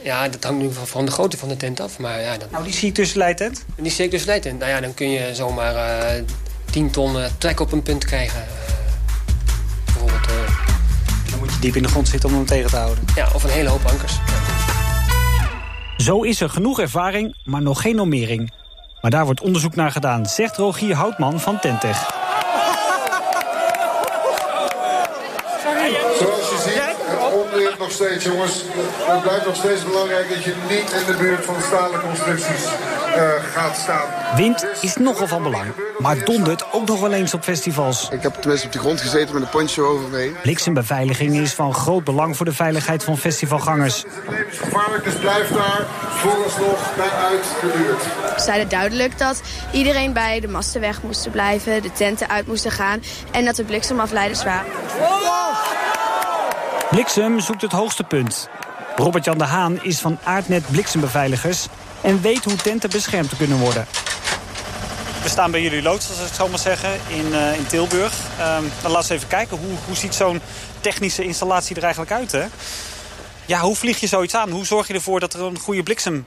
Ja, 0.03 0.29
dat 0.29 0.45
hangt 0.45 0.63
nu 0.63 0.73
van- 0.73 0.87
van 0.87 1.05
de 1.05 1.11
grootte 1.11 1.37
van 1.37 1.49
de 1.49 1.57
tent 1.57 1.81
af. 1.81 1.99
Maar 1.99 2.21
ja, 2.21 2.37
dat, 2.37 2.51
Nou, 2.51 2.71
die 2.71 2.93
du 2.93 3.07
Soleil 3.07 3.35
tent. 3.35 3.65
die 3.77 4.09
du 4.09 4.19
Soleil 4.19 4.41
tent, 4.41 4.59
nou 4.59 4.71
ja, 4.71 4.81
dan 4.81 4.95
kun 4.95 5.11
je 5.11 5.35
zomaar 5.35 5.75
eh 5.75 6.23
10 6.71 6.91
ton 6.91 7.19
eh, 7.21 7.25
trek 7.39 7.61
op 7.61 7.73
een 7.73 7.83
punt 7.83 8.05
krijgen. 8.05 8.41
eh. 8.41 8.47
bijvoorbeeld, 9.85 10.27
eh, 10.27 10.67
Dan 11.31 11.39
moet 11.39 11.53
je 11.53 11.59
diep 11.61 11.77
in 11.77 11.83
de 11.83 11.89
grond 11.89 12.09
zitten 12.09 12.29
om 12.29 12.35
hem 12.35 12.47
tegen 12.47 12.71
te 12.71 12.77
houden. 12.77 13.05
ja, 13.15 13.29
of 13.35 13.45
een 13.45 13.51
hele 13.51 13.69
hoop 13.69 13.85
ankers. 13.85 14.13
Zo 15.97 16.23
is 16.23 16.41
er 16.41 16.51
genoeg 16.51 16.81
ervaring, 16.81 17.37
maar 17.45 17.63
nog 17.63 17.81
geen 17.81 17.95
normering. 17.97 18.53
Maar 19.01 19.11
daar 19.11 19.25
wordt 19.25 19.41
onderzoek 19.41 19.75
naar 19.75 19.91
gedaan, 19.91 20.27
zegt 20.27 20.57
Rogier 20.57 20.95
Houtman 20.95 21.41
van 21.41 21.61
Tentech. 21.61 22.17
Zoals 26.19 26.51
je 26.51 26.59
ziet, 26.65 26.99
het 27.65 27.79
nog 27.79 27.91
steeds, 27.91 28.25
jongens. 28.25 28.63
Het 28.99 29.23
blijft 29.23 29.47
nog 29.47 29.57
steeds 29.57 29.85
belangrijk 29.85 30.29
dat 30.29 30.45
je 30.45 30.55
niet 30.69 30.93
in 30.93 31.07
de 31.07 31.17
buurt 31.19 31.45
van 31.45 31.55
stalen 31.67 32.01
constructies 32.01 32.65
eh, 33.15 33.31
gaat 33.53 33.77
staan. 33.77 34.37
Wind 34.37 34.67
is 34.81 34.97
nogal 34.97 35.27
van 35.27 35.43
belang, 35.43 35.73
maar 35.99 36.25
dondert 36.25 36.73
ook 36.73 36.87
nog 36.87 37.01
wel 37.01 37.13
eens 37.13 37.35
op 37.35 37.43
festivals. 37.43 38.09
Ik 38.11 38.23
heb 38.23 38.35
tenminste 38.35 38.67
op 38.67 38.73
de 38.73 38.79
grond 38.79 39.01
gezeten 39.01 39.35
met 39.35 39.43
een 39.43 39.49
poncho 39.49 39.87
over 39.87 40.09
me 40.09 40.17
heen. 40.17 40.37
Bliksembeveiliging 40.43 41.37
is 41.37 41.53
van 41.53 41.75
groot 41.75 42.05
belang 42.05 42.37
voor 42.37 42.47
de 42.47 42.53
veiligheid 42.53 43.05
van 43.05 43.19
festivalgangers. 43.19 43.97
Het 43.97 44.07
is 44.07 44.31
levensgevaarlijk, 44.31 45.05
dus 45.05 45.15
blijf 45.15 45.49
daar 45.49 45.87
vooralsnog 46.09 46.97
naar 46.97 47.11
uit 47.11 47.45
de 47.61 47.73
buurt. 47.77 48.03
Zeiden 48.41 48.69
duidelijk 48.69 49.19
dat 49.19 49.43
iedereen 49.73 50.13
bij 50.13 50.41
de 50.41 50.49
masten 50.49 50.81
weg 50.81 51.03
moest 51.03 51.31
blijven, 51.31 51.83
de 51.83 51.93
tenten 51.93 52.29
uit 52.29 52.47
moesten 52.47 52.71
gaan 52.71 53.03
en 53.31 53.45
dat 53.45 53.59
er 53.59 53.65
bliksemafleiders 53.65 54.45
waren. 54.45 54.71
Bliksem 56.91 57.41
zoekt 57.41 57.63
het 57.63 57.73
hoogste 57.73 58.05
punt. 58.05 58.49
Robert-Jan 58.97 59.39
de 59.39 59.45
Haan 59.45 59.83
is 59.83 59.99
van 59.99 60.19
Aardnet 60.25 60.71
Bliksembeveiligers... 60.71 61.67
en 62.01 62.21
weet 62.21 62.45
hoe 62.45 62.57
tenten 62.57 62.91
beschermd 62.91 63.37
kunnen 63.37 63.59
worden. 63.59 63.87
We 65.23 65.29
staan 65.29 65.51
bij 65.51 65.63
jullie 65.63 65.83
loods, 65.83 66.09
als 66.09 66.19
ik 66.19 66.25
het 66.25 66.35
zo 66.35 66.49
maar 66.49 66.59
zeggen, 66.59 66.91
in, 67.09 67.35
eh, 67.35 67.57
in 67.57 67.67
Tilburg. 67.67 68.13
Ehm 68.39 68.63
dan 68.83 68.91
laten 68.91 69.09
we 69.09 69.15
even 69.15 69.29
kijken, 69.29 69.57
hoe, 69.57 69.77
hoe 69.87 69.97
ziet 69.97 70.15
zo'n 70.15 70.41
technische 70.81 71.25
installatie 71.25 71.77
er 71.77 71.83
eigenlijk 71.83 72.13
uit? 72.13 72.33
Hè? 72.33 72.45
Ja, 73.47 73.61
hoe 73.61 73.77
vlieg 73.77 74.01
je 74.01 74.07
zoiets 74.07 74.35
aan? 74.35 74.51
Hoe 74.51 74.67
zorg 74.67 74.87
je 74.87 74.95
ervoor 74.95 75.21
dat 75.21 75.35
er 75.35 75.43
een 75.43 75.59
goede 75.59 75.83
bliksem 75.83 76.27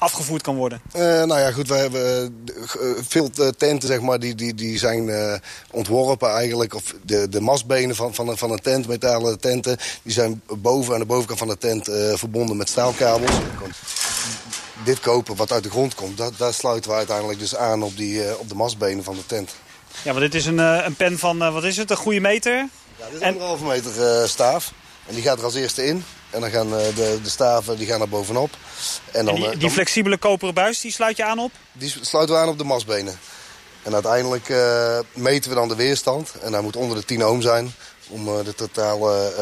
afgevoerd 0.00 0.42
kan 0.42 0.56
worden? 0.56 0.80
Eh, 0.92 1.00
nou 1.02 1.38
ja, 1.40 1.50
goed, 1.52 1.68
we 1.68 1.74
hebben 1.74 2.34
eh, 2.56 2.90
veel 3.08 3.30
eh, 3.38 3.48
tenten, 3.48 3.88
zeg 3.88 4.00
maar, 4.00 4.18
die, 4.18 4.34
die, 4.34 4.54
die 4.54 4.78
zijn 4.78 5.10
ontworpen 5.70 6.30
eigenlijk. 6.30 6.74
Of 6.74 6.94
de, 7.02 7.28
de 7.28 7.40
mastbenen 7.40 7.96
van, 7.96 8.14
van, 8.14 8.28
een- 8.28 8.36
van 8.38 8.50
een 8.50 8.60
tent, 8.60 8.86
metalen 8.88 9.40
tenten, 9.40 9.76
die 10.02 10.12
zijn 10.12 10.42
boven 10.58 10.94
aan 10.94 11.00
de 11.00 11.06
bovenkant 11.06 11.38
van 11.38 11.48
de 11.48 11.58
tent 11.58 11.84
verbonden 12.18 12.56
met 12.56 12.68
staalkabels. 12.68 13.30
Dit 14.84 15.00
kopen 15.00 15.36
wat 15.36 15.52
uit 15.52 15.62
de 15.62 15.70
grond 15.70 15.94
komt, 15.94 16.16
dat, 16.16 16.32
daar 16.36 16.54
sluiten 16.54 16.90
we 16.90 16.96
uiteindelijk 16.96 17.38
dus 17.38 17.56
aan 17.56 17.82
op, 17.82 17.96
die, 17.96 18.38
op 18.38 18.48
de 18.48 18.54
mastbenen 18.54 19.04
van 19.04 19.14
de 19.14 19.26
tent. 19.26 19.50
Ja, 20.02 20.10
want 20.12 20.20
dit 20.20 20.34
is 20.34 20.46
een, 20.46 20.58
een 20.58 20.94
pen 20.96 21.18
van, 21.18 21.38
wat 21.38 21.64
is 21.64 21.76
het, 21.76 21.90
een 21.90 21.96
goede 21.96 22.20
meter? 22.20 22.68
Ja, 22.98 23.04
dit 23.12 23.20
is 23.20 23.26
anderhalve 23.26 23.64
meter 23.64 24.28
staaf. 24.28 24.72
En 25.06 25.14
die 25.14 25.22
gaat 25.24 25.38
er 25.38 25.44
als 25.44 25.54
eerste 25.54 25.86
in. 25.86 26.04
En 26.30 26.40
dan 26.40 26.50
gaan 26.50 26.66
eh, 26.78 26.94
de, 26.94 27.18
de 27.22 27.28
staven 27.28 27.76
die 27.76 27.86
gaan 27.86 27.98
naar 27.98 28.08
bovenop. 28.08 28.50
En 29.12 29.24
dan, 29.24 29.34
En 29.34 29.40
die, 29.40 29.44
eh, 29.44 29.50
die 29.50 29.60
dan- 29.60 29.70
flexibele 29.70 30.16
koperen 30.16 30.54
buis, 30.54 30.80
die 30.80 30.92
sluit 30.92 31.16
je 31.16 31.24
aan 31.24 31.38
op? 31.38 31.52
Die 31.72 31.94
sluiten 32.00 32.34
we 32.34 32.40
aan 32.40 32.48
op 32.48 32.58
de 32.58 32.64
mastbenen. 32.64 33.18
En 33.82 33.92
uiteindelijk 33.94 34.48
eh, 34.48 34.98
meten 35.14 35.50
we 35.50 35.56
dan 35.56 35.68
de 35.68 35.74
weerstand. 35.74 36.32
En 36.42 36.52
hij 36.52 36.62
moet 36.62 36.76
onder 36.76 36.96
de 36.96 37.04
10 37.04 37.26
ohm 37.26 37.40
zijn. 37.40 37.72
Om 38.08 38.24
de 38.24 38.54
totale 38.54 39.32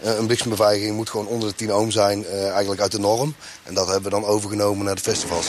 een 0.00 0.26
bliksembeveiliging 0.26 0.96
moet 0.96 1.10
gewoon 1.10 1.26
onder 1.26 1.48
de 1.48 1.54
10 1.54 1.74
ohm 1.74 1.90
zijn. 1.90 2.26
eigenlijk 2.26 2.80
uit 2.80 2.92
de 2.92 2.98
norm. 2.98 3.34
En 3.62 3.74
dat 3.74 3.86
hebben 3.86 4.04
we 4.04 4.20
dan 4.20 4.24
overgenomen 4.24 4.84
naar 4.84 4.94
de 4.94 5.00
festivals. 5.00 5.46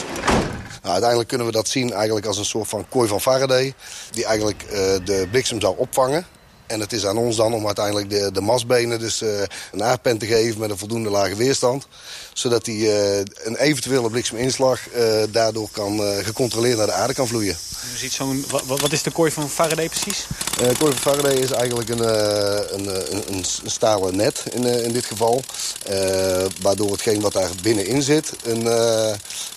Nou, 0.82 0.92
uiteindelijk 0.92 1.28
kunnen 1.28 1.46
we 1.46 1.52
dat 1.52 1.68
zien 1.68 1.92
eigenlijk 1.92 2.26
als 2.26 2.38
een 2.38 2.44
soort 2.44 2.68
van 2.68 2.86
kooi 2.88 3.08
van 3.08 3.20
Faraday. 3.20 3.74
Die 4.10 4.24
eigenlijk 4.24 4.64
de 5.04 5.26
bliksem 5.30 5.60
zou 5.60 5.74
opvangen. 5.78 6.26
En 6.72 6.80
het 6.80 6.92
is 6.92 7.06
aan 7.06 7.16
ons 7.16 7.36
dan 7.36 7.54
om 7.54 7.66
uiteindelijk 7.66 8.10
de, 8.10 8.30
de 8.32 8.40
masbenen 8.40 8.98
dus 8.98 9.22
uh, 9.22 9.40
een 9.72 9.82
aardpen 9.82 10.18
te 10.18 10.26
geven 10.26 10.60
met 10.60 10.70
een 10.70 10.78
voldoende 10.78 11.10
lage 11.10 11.36
weerstand. 11.36 11.86
Zodat 12.32 12.64
die, 12.64 12.86
uh, 12.86 13.18
een 13.18 13.56
eventuele 13.56 14.10
blikseminslag 14.10 14.80
uh, 14.94 15.22
daardoor 15.30 15.68
kan 15.70 16.00
gecontroleerd 16.00 16.76
naar 16.76 16.86
de 16.86 16.92
aarde 16.92 17.14
kan 17.14 17.28
vloeien. 17.28 17.56
U 17.94 17.98
ziet 17.98 18.12
zo'n, 18.12 18.44
wat, 18.48 18.80
wat, 18.80 18.92
is 18.92 19.02
de 19.02 19.10
kooi 19.10 19.30
van 19.30 19.50
Faraday 19.50 19.88
precies? 19.88 20.26
de 20.56 20.74
kooi 20.78 20.92
van 20.92 21.12
Faraday 21.12 21.34
is 21.34 21.50
eigenlijk 21.50 21.88
een, 21.88 21.98
een, 22.74 22.86
een, 23.14 23.34
een, 23.34 23.44
stalen 23.70 24.16
net 24.16 24.44
in, 24.50 24.64
in 24.64 24.92
dit 24.92 25.04
geval. 25.04 25.42
waardoor 26.60 26.90
hetgeen 26.90 27.20
wat 27.20 27.32
daar 27.32 27.50
binnenin 27.62 28.02
zit 28.02 28.32
een, 28.42 28.62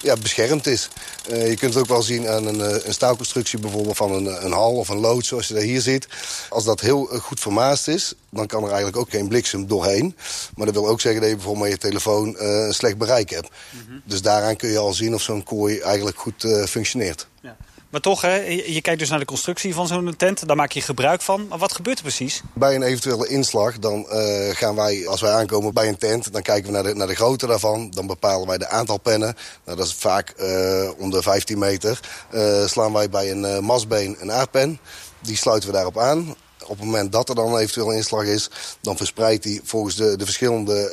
ja, 0.01 0.15
beschermd 0.21 0.67
is. 0.67 0.89
je 1.27 1.55
kunt 1.57 1.73
het 1.73 1.83
ook 1.83 1.89
wel 1.89 2.01
zien 2.01 2.27
aan 2.27 2.45
een, 2.45 2.87
een 2.87 2.93
staalconstructie 2.93 3.59
bijvoorbeeld 3.59 3.97
van 3.97 4.11
een, 4.11 4.45
een 4.45 4.51
hal 4.51 4.73
of 4.73 4.89
een 4.89 4.99
loods 4.99 5.27
zoals 5.27 5.47
je 5.47 5.53
daar 5.53 5.63
hier 5.63 5.81
ziet. 5.81 6.07
Als 6.49 6.63
dat 6.63 6.81
heel 6.81 7.05
goed 7.05 7.39
vermaast 7.39 7.87
is, 7.87 8.13
dan 8.35 8.47
kan 8.47 8.61
er 8.61 8.67
eigenlijk 8.67 8.97
ook 8.97 9.09
geen 9.09 9.27
bliksem 9.27 9.67
doorheen. 9.67 10.15
Maar 10.55 10.65
dat 10.65 10.75
wil 10.75 10.87
ook 10.87 11.01
zeggen 11.01 11.21
dat 11.21 11.29
je 11.29 11.35
bijvoorbeeld 11.35 11.69
met 11.69 11.81
je 11.81 11.87
telefoon 11.87 12.29
uh, 12.29 12.65
een 12.65 12.73
slecht 12.73 12.97
bereik 12.97 13.29
hebt. 13.29 13.49
Mhm. 13.71 13.99
Dus 14.03 14.21
daaraan 14.21 14.55
kun 14.55 14.69
je 14.69 14.77
al 14.77 14.93
zien 14.93 15.13
of 15.13 15.21
zo'n 15.21 15.43
kooi 15.43 15.79
eigenlijk 15.79 16.17
goed 16.17 16.43
uh, 16.43 16.63
functioneert. 16.63 17.27
Ja. 17.41 17.57
Maar 17.89 18.03
toch, 18.03 18.21
hè, 18.21 18.35
je 18.65 18.81
kijkt 18.81 18.99
dus 18.99 19.09
naar 19.09 19.19
de 19.19 19.25
constructie 19.25 19.73
van 19.73 19.87
zo'n 19.87 20.15
tent. 20.15 20.47
Daar 20.47 20.55
maak 20.55 20.71
je 20.71 20.81
gebruik 20.81 21.21
van. 21.21 21.47
Maar 21.47 21.57
wat 21.57 21.73
gebeurt 21.73 21.97
er 21.97 22.03
precies? 22.03 22.41
Bij 22.53 22.75
een 22.75 22.83
eventuele 22.83 23.27
inslag, 23.27 23.79
dan 23.79 24.05
uh, 24.09 24.49
gaan 24.49 24.75
wij, 24.75 25.07
als 25.07 25.21
wij 25.21 25.31
aankomen 25.31 25.73
bij 25.73 25.87
een 25.87 25.97
tent... 25.97 26.33
dan 26.33 26.41
kijken 26.41 26.65
we 26.65 26.71
naar 26.71 26.83
de, 26.83 26.95
naar 26.95 27.07
de 27.07 27.15
grootte 27.15 27.47
daarvan. 27.47 27.89
Dan 27.89 28.07
bepalen 28.07 28.47
wij 28.47 28.57
de 28.57 28.67
aantal 28.67 28.97
pennen. 28.97 29.35
Nou, 29.65 29.77
dat 29.77 29.87
is 29.87 29.93
vaak 29.93 30.33
uh, 30.39 30.89
om 30.97 31.09
de 31.09 31.21
15 31.21 31.59
meter. 31.59 31.99
Uh, 32.33 32.65
slaan 32.65 32.93
wij 32.93 33.09
bij 33.09 33.31
een 33.31 33.63
masbeen 33.63 34.15
een 34.19 34.31
aardpen. 34.31 34.79
Die 35.21 35.37
sluiten 35.37 35.69
we 35.69 35.75
daarop 35.75 35.97
aan 35.97 36.35
op 36.65 36.77
het 36.77 36.85
moment 36.85 37.11
dat 37.11 37.29
er 37.29 37.35
dan 37.35 37.57
eventueel 37.57 37.89
een 37.89 37.95
inslag 37.95 38.23
is... 38.23 38.49
dan 38.81 38.97
verspreidt 38.97 39.43
die 39.43 39.61
volgens 39.63 39.95
de, 39.95 40.15
de 40.17 40.25
verschillende 40.25 40.91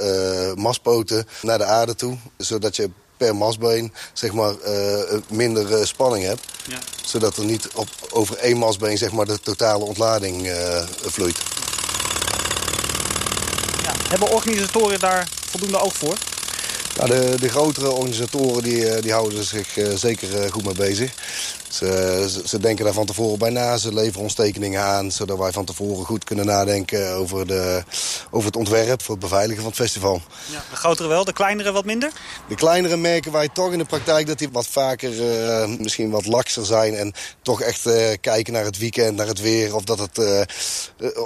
uh, 0.57 0.63
maspoten 0.63 1.27
naar 1.43 1.59
de 1.59 1.65
aarde 1.65 1.95
toe. 1.95 2.17
Zodat 2.37 2.77
je 2.77 2.91
per 3.17 3.37
masbeen 3.37 3.93
zeg 4.13 4.33
maar, 4.33 4.55
uh, 4.67 5.19
minder 5.29 5.79
uh, 5.79 5.85
spanning 5.85 6.25
hebt. 6.25 6.43
Ja. 6.67 6.79
Zodat 7.05 7.37
er 7.37 7.45
niet 7.45 7.69
op, 7.75 7.89
over 8.11 8.37
één 8.37 8.57
masbeen 8.57 8.99
zeg 8.99 9.13
maar, 9.13 9.27
de 9.27 9.41
totale 9.41 9.85
ontlading 9.85 10.53
vloeit. 11.01 11.39
Ja. 13.83 13.93
Hebben 14.09 14.31
organisatoren 14.31 15.01
daar 15.01 15.29
voldoende 15.51 15.79
oog 15.79 15.95
voor? 15.97 16.17
Nou, 16.97 17.11
de, 17.11 17.37
de 17.41 17.49
grotere 17.49 17.91
organisatoren 17.91 18.63
die, 18.63 19.01
die 19.01 19.13
houden 19.13 19.45
zich 19.45 19.79
zeker 19.95 20.53
goed 20.53 20.65
mee 20.65 20.75
bezig. 20.75 21.13
Ze, 21.73 22.41
ze, 22.45 22.59
denken 22.59 22.85
daar 22.85 22.95
van 22.95 23.07
tevoren 23.07 23.39
bij 23.39 23.51
na. 23.51 23.77
Ze 23.77 23.95
leveren 23.95 24.23
ons 24.23 24.35
tekeningen 24.35 24.81
aan, 24.81 25.13
zodat 25.13 25.39
wij 25.39 25.53
van 25.53 25.65
tevoren 25.65 26.05
goed 26.05 26.25
kunnen 26.25 26.47
nadenken 26.47 27.15
over, 27.15 27.47
de, 27.47 27.83
over 28.31 28.47
het 28.47 28.57
ontwerp 28.57 29.03
voor 29.03 29.15
het 29.15 29.25
beveiligen 29.25 29.63
van 29.63 29.71
het 29.71 29.81
festival. 29.81 30.21
Ja, 30.51 30.65
de 30.71 30.77
grotere 30.77 31.09
wel, 31.09 31.25
de 31.25 31.33
kleinere 31.33 31.73
wat 31.73 31.85
minder? 31.85 32.13
De 32.49 32.55
kleinere 32.55 32.97
merken 32.97 33.33
wij 33.33 33.49
toch 33.49 33.73
in 33.73 33.79
de 33.79 33.85
praktijk 33.85 34.27
dat 34.27 34.39
die 34.39 34.49
wat 34.53 34.67
vaker 34.67 35.13
uh, 35.13 35.79
misschien 35.79 36.11
wat 36.11 36.27
lakser 36.27 36.67
zijn. 36.67 36.95
En 36.95 37.13
toch 37.43 37.61
echt 37.61 37.87
uh, 37.87 37.95
kijken 38.21 38.53
naar 38.53 38.65
het 38.65 38.79
weekend, 38.79 39.17
naar 39.17 39.27
het 39.27 39.41
weer. 39.41 39.75
Of 39.75 39.85
dat, 39.85 39.99
het, 39.99 40.19
uh, 40.19 40.41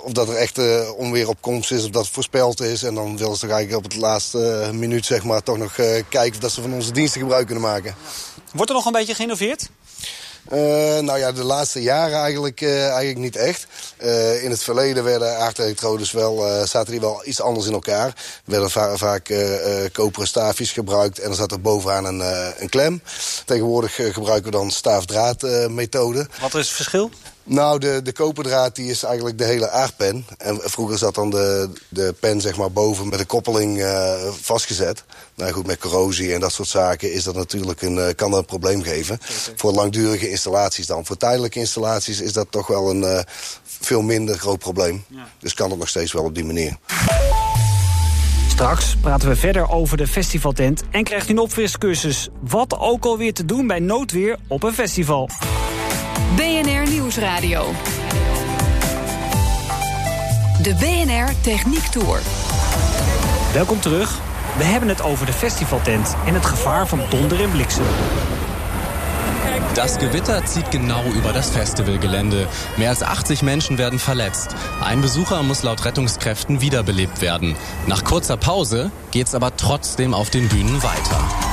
of 0.04 0.12
dat 0.12 0.28
er 0.28 0.36
echt 0.36 0.58
onweer 0.96 1.28
op 1.28 1.40
komst 1.40 1.72
is, 1.72 1.84
of 1.84 1.90
dat 1.90 2.04
het 2.04 2.14
voorspeld 2.14 2.60
is. 2.60 2.82
En 2.82 2.94
dan 2.94 3.16
willen 3.16 3.36
ze 3.36 3.40
toch 3.40 3.56
eigenlijk 3.56 3.84
op 3.84 3.92
het 3.92 4.00
laatste 4.00 4.70
minuut 4.72 5.06
zeg 5.06 5.24
maar, 5.24 5.42
toch 5.42 5.58
nog 5.58 5.74
kijken 6.08 6.30
of 6.30 6.38
dat 6.38 6.52
ze 6.52 6.62
van 6.62 6.72
onze 6.72 6.92
diensten 6.92 7.20
gebruik 7.20 7.46
kunnen 7.46 7.64
maken. 7.64 7.94
Wordt 8.52 8.70
er 8.70 8.76
nog 8.76 8.86
een 8.86 8.92
beetje 8.92 9.14
geïnnoveerd? 9.14 9.68
Uh, 10.52 10.58
nou 10.98 11.18
ja, 11.18 11.32
de 11.32 11.44
laatste 11.44 11.82
jaren 11.82 12.18
eigenlijk, 12.18 12.60
uh, 12.60 12.86
eigenlijk 12.86 13.18
niet 13.18 13.36
echt. 13.36 13.66
Uh, 14.02 14.44
in 14.44 14.50
het 14.50 14.62
verleden 14.62 15.04
werden 15.04 15.38
aardelektrodes 15.38 16.12
wel, 16.12 16.66
zaten 16.66 16.90
die 16.90 17.00
wel 17.00 17.22
iets 17.24 17.40
anders 17.40 17.66
in 17.66 17.72
elkaar. 17.72 18.06
Er 18.06 18.14
werden 18.44 18.70
va 18.70 18.96
vaak 18.96 19.34
koperen 19.92 20.28
staafjes 20.28 20.72
gebruikt 20.72 21.18
en 21.18 21.30
er 21.30 21.36
zat 21.36 21.52
er 21.52 21.60
bovenaan 21.60 22.04
een, 22.04 22.20
een 22.62 22.68
klem. 22.68 23.02
Tegenwoordig 23.44 23.94
gebruiken 23.94 24.50
we 24.50 24.56
dan 24.56 24.70
staafdraadmethode. 24.70 26.26
Wat 26.40 26.54
is 26.54 26.66
het 26.66 26.76
verschil? 26.76 27.10
Nou, 27.48 27.78
de, 27.78 28.00
de 28.02 28.12
koperdraad 28.12 28.74
die 28.74 28.90
is 28.90 29.02
eigenlijk 29.02 29.38
de 29.38 29.44
hele 29.44 29.70
aardpen. 29.70 30.26
En 30.38 30.60
vroeger 30.62 30.98
zat 30.98 31.14
dan 31.14 31.30
de, 31.30 31.70
de 31.88 32.14
pen 32.20 32.40
zeg 32.40 32.56
maar 32.56 32.72
boven 32.72 33.08
met 33.08 33.20
een 33.20 33.26
koppeling 33.26 33.78
uh, 33.78 34.14
vastgezet. 34.40 35.04
Nou 35.34 35.52
goed, 35.52 35.66
met 35.66 35.78
corrosie 35.78 36.34
en 36.34 36.40
dat 36.40 36.52
soort 36.52 36.68
zaken 36.68 37.12
is 37.12 37.24
dat 37.24 37.34
natuurlijk 37.34 37.82
een, 37.82 37.96
uh, 37.96 38.06
kan 38.16 38.30
dat 38.30 38.40
een 38.40 38.46
probleem 38.46 38.82
geven. 38.82 39.18
Voor 39.56 39.72
langdurige 39.72 40.30
installaties 40.30 40.86
dan. 40.86 41.06
Voor 41.06 41.16
tijdelijke 41.16 41.58
installaties 41.58 42.20
is 42.20 42.32
dat 42.32 42.46
toch 42.50 42.66
wel 42.66 42.90
een 42.90 43.02
uh, 43.02 43.20
veel 43.64 44.02
minder 44.02 44.38
groot 44.38 44.58
probleem. 44.58 45.04
Ja. 45.08 45.28
Dus 45.38 45.54
kan 45.54 45.70
het 45.70 45.78
nog 45.78 45.88
steeds 45.88 46.12
wel 46.12 46.24
op 46.24 46.34
die 46.34 46.44
manier. 46.44 46.76
Straks 48.48 48.96
praten 48.96 49.28
we 49.28 49.36
verder 49.36 49.70
over 49.70 49.96
de 49.96 50.06
festivaltent 50.06 50.82
en 50.90 51.04
krijgt 51.04 51.28
u 51.28 51.32
een 51.32 51.38
opfriscursus. 51.38 52.28
Wat 52.40 52.78
ook 52.78 53.04
alweer 53.04 53.34
te 53.34 53.44
doen 53.44 53.66
bij 53.66 53.80
noodweer 53.80 54.38
op 54.48 54.62
een 54.62 54.74
festival. 54.74 55.30
BNR 56.16 56.90
Nieuwsradio. 56.90 57.72
De 60.62 60.74
BNR 60.74 61.28
Techniek 61.40 61.86
Tour. 61.86 62.20
Welkom 63.52 63.80
terug. 63.80 64.18
We 64.56 64.64
hebben 64.64 64.88
het 64.88 65.02
over 65.02 65.26
de 65.26 65.32
festivaltent 65.32 66.16
en 66.26 66.34
het 66.34 66.46
gevaar 66.46 66.88
van 66.88 67.00
donder 67.10 67.40
en 67.40 67.50
bliksem. 67.50 67.84
Das 69.74 69.96
Gewitter 69.96 70.42
zieht 70.46 70.70
genau 70.70 71.04
über 71.04 71.32
das 71.32 71.50
Festivalgelände. 71.50 72.46
Mehr 72.76 72.88
als 72.88 73.02
80 73.02 73.42
Menschen 73.42 73.78
werden 73.78 73.98
verletzt. 73.98 74.54
Ein 74.82 75.00
Besucher 75.00 75.42
muss 75.42 75.62
laut 75.62 75.84
Rettungskräften 75.84 76.60
wiederbelebt 76.60 77.20
werden. 77.20 77.56
Nach 77.86 78.04
kurzer 78.04 78.36
Pause 78.36 78.90
geht's 79.10 79.34
aber 79.34 79.56
trotzdem 79.56 80.14
auf 80.14 80.30
den 80.30 80.48
Bühnen 80.48 80.82
weiter. 80.82 81.45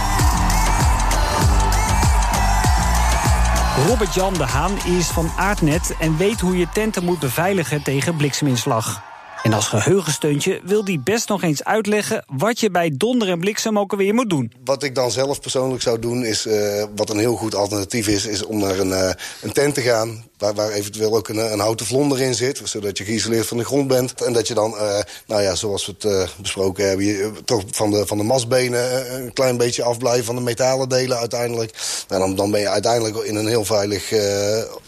Robert-Jan 3.78 4.34
de 4.34 4.44
Haan 4.44 4.78
is 4.98 5.08
van 5.08 5.32
Aardnet 5.36 5.96
en 6.00 6.18
weet 6.18 6.40
hoe 6.40 6.58
je 6.58 6.70
tenten 6.70 7.04
moet 7.04 7.20
beveiligen 7.20 7.84
tegen 7.84 8.16
blikseminslag. 8.16 9.13
En 9.44 9.54
als 9.54 9.68
geheugensteuntje 9.68 10.62
wil 10.64 10.84
hij 10.84 11.00
best 11.04 11.30
nog 11.30 11.44
eens 11.44 11.64
uitleggen 11.64 12.24
wat 12.28 12.60
je 12.60 12.72
bij 12.72 12.92
donder 12.98 13.30
en 13.30 13.40
bliksem 13.40 13.80
ook 13.80 13.92
alweer 13.92 14.14
moet 14.14 14.30
doen. 14.30 14.52
Wat 14.66 14.84
ik 14.84 14.96
dan 14.96 15.12
zelf 15.12 15.40
persoonlijk 15.40 15.82
zou 15.82 16.00
doen, 16.00 16.26
is 16.26 16.46
uh, 16.46 16.84
wat 16.96 17.10
een 17.10 17.18
heel 17.18 17.36
goed 17.36 17.56
alternatief 17.56 18.08
is, 18.08 18.26
is 18.26 18.44
om 18.44 18.58
naar 18.58 18.80
een, 18.80 18.90
uh, 18.90 19.10
een 19.42 19.52
tent 19.52 19.74
te 19.74 19.82
gaan. 19.82 20.26
Waar, 20.38 20.54
waar 20.54 20.72
eventueel 20.72 21.16
ook 21.16 21.28
een, 21.28 21.52
een, 21.52 21.60
houten 21.60 21.86
vlonder 21.86 22.22
in 22.22 22.36
zit, 22.36 22.62
zodat 22.64 22.98
je 22.98 23.04
geïsoleerd 23.04 23.48
van 23.48 23.58
de 23.58 23.66
grond 23.66 23.88
bent. 23.88 24.22
En 24.22 24.34
dat 24.34 24.48
je 24.48 24.54
dan, 24.54 24.72
uh, 24.72 25.00
nou 25.28 25.42
ja, 25.42 25.56
zoals 25.56 25.86
we 25.86 26.08
het 26.08 26.36
besproken 26.42 26.88
hebben, 26.88 27.06
je, 27.06 27.32
toch 27.46 27.64
van 27.72 27.92
de, 27.92 28.08
van 28.08 28.18
de 28.18 28.24
masbenen 28.24 29.16
een 29.16 29.34
klein 29.34 29.58
beetje 29.58 29.84
afblijven 29.84 30.26
van 30.26 30.36
de 30.36 30.42
metalen 30.42 30.90
delen 30.90 31.18
uiteindelijk. 31.18 31.78
Nou, 32.08 32.22
dan, 32.22 32.36
dan 32.36 32.52
ben 32.52 32.60
je 32.60 32.70
uiteindelijk 32.70 33.18
in 33.18 33.36
een 33.36 33.48
heel 33.48 33.66
veilig, 33.66 34.12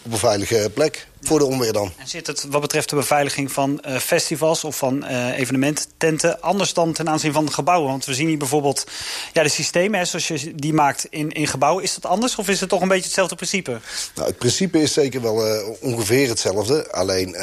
op 0.06 0.12
een 0.12 0.18
veilige 0.18 0.72
plek 0.74 1.08
voor 1.28 1.40
de 1.40 1.46
onweer 1.46 1.74
dan. 1.74 1.92
En 1.98 2.08
zit 2.08 2.28
het 2.28 2.46
wat 2.50 2.62
betreft 2.62 2.90
de 2.90 2.96
beveiliging 2.96 3.52
van 3.52 3.84
uh, 3.88 3.98
festivals 3.98 4.64
of 4.64 4.78
van 4.78 5.04
uh, 5.04 5.38
evenementtenten 5.38 6.42
anders 6.42 6.74
dan 6.74 6.94
ten 6.94 7.10
aanzien 7.10 7.34
van 7.34 7.52
gebouwen? 7.52 7.90
Want 7.90 8.06
we 8.06 8.14
zien 8.14 8.28
hier 8.28 8.38
bijvoorbeeld 8.38 8.88
ja, 9.34 9.44
de 9.44 9.50
systemen, 9.50 10.00
hè, 10.00 10.06
zoals 10.06 10.28
je 10.28 10.56
die 10.56 10.74
maakt 10.74 11.08
in, 11.10 11.32
in 11.32 11.48
gebouwen. 11.48 11.84
Is 11.84 11.94
dat 11.94 12.06
anders 12.06 12.36
of 12.36 12.50
is 12.50 12.60
het 12.60 12.70
toch 12.70 12.82
een 12.82 12.88
beetje 12.88 13.04
hetzelfde 13.04 13.36
principe? 13.36 13.80
Nou, 14.16 14.28
het 14.28 14.38
principe 14.38 14.82
is 14.82 14.94
zeker 14.94 15.22
wel 15.22 15.48
uh, 15.48 15.68
ongeveer 15.82 16.30
hetzelfde. 16.30 16.92
Alleen, 16.92 17.34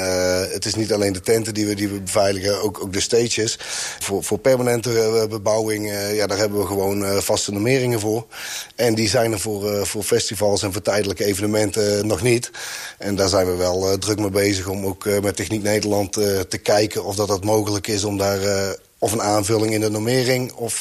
het 0.52 0.64
is 0.64 0.74
niet 0.74 0.92
alleen 0.92 1.12
de 1.12 1.20
tenten 1.20 1.54
die 1.54 1.66
we, 1.66 1.74
die 1.74 1.88
we 1.88 2.00
beveiligen, 2.00 2.62
ook, 2.62 2.82
ook 2.82 2.92
de 2.92 3.00
stages. 3.00 3.58
Voor, 3.98 4.24
voor 4.24 4.38
permanente 4.38 5.26
bebouwing, 5.30 5.90
ja, 6.12 6.26
daar 6.26 6.38
hebben 6.38 6.58
we 6.58 6.66
gewoon 6.66 7.22
vaste 7.22 7.52
nummeringen 7.52 8.00
voor. 8.00 8.26
En 8.76 8.94
die 8.94 9.08
zijn 9.08 9.32
er 9.32 9.40
voor, 9.40 9.86
voor 9.86 10.02
festivals 10.02 10.62
en 10.62 10.72
voor 10.72 10.82
tijdelijke 10.82 11.24
evenementen 11.24 12.06
nog 12.06 12.22
niet. 12.22 12.50
En 12.98 13.16
daar 13.16 13.28
zijn 13.28 13.46
we 13.46 13.56
wel 13.56 13.71
uh, 13.78 13.92
druk 13.92 14.18
mee 14.18 14.30
bezig 14.30 14.66
om 14.68 14.86
ook 14.86 15.04
uh, 15.04 15.20
met 15.20 15.36
Techniek 15.36 15.62
Nederland 15.62 16.18
uh, 16.18 16.40
te 16.40 16.58
kijken 16.58 17.04
of 17.04 17.16
dat, 17.16 17.28
dat 17.28 17.44
mogelijk 17.44 17.86
is 17.86 18.04
om 18.04 18.18
daar 18.18 18.40
of 18.98 19.12
een 19.12 19.22
aanvulling 19.22 19.74
in 19.74 19.80
de 19.80 19.90
normering 19.90 20.52
of 20.52 20.80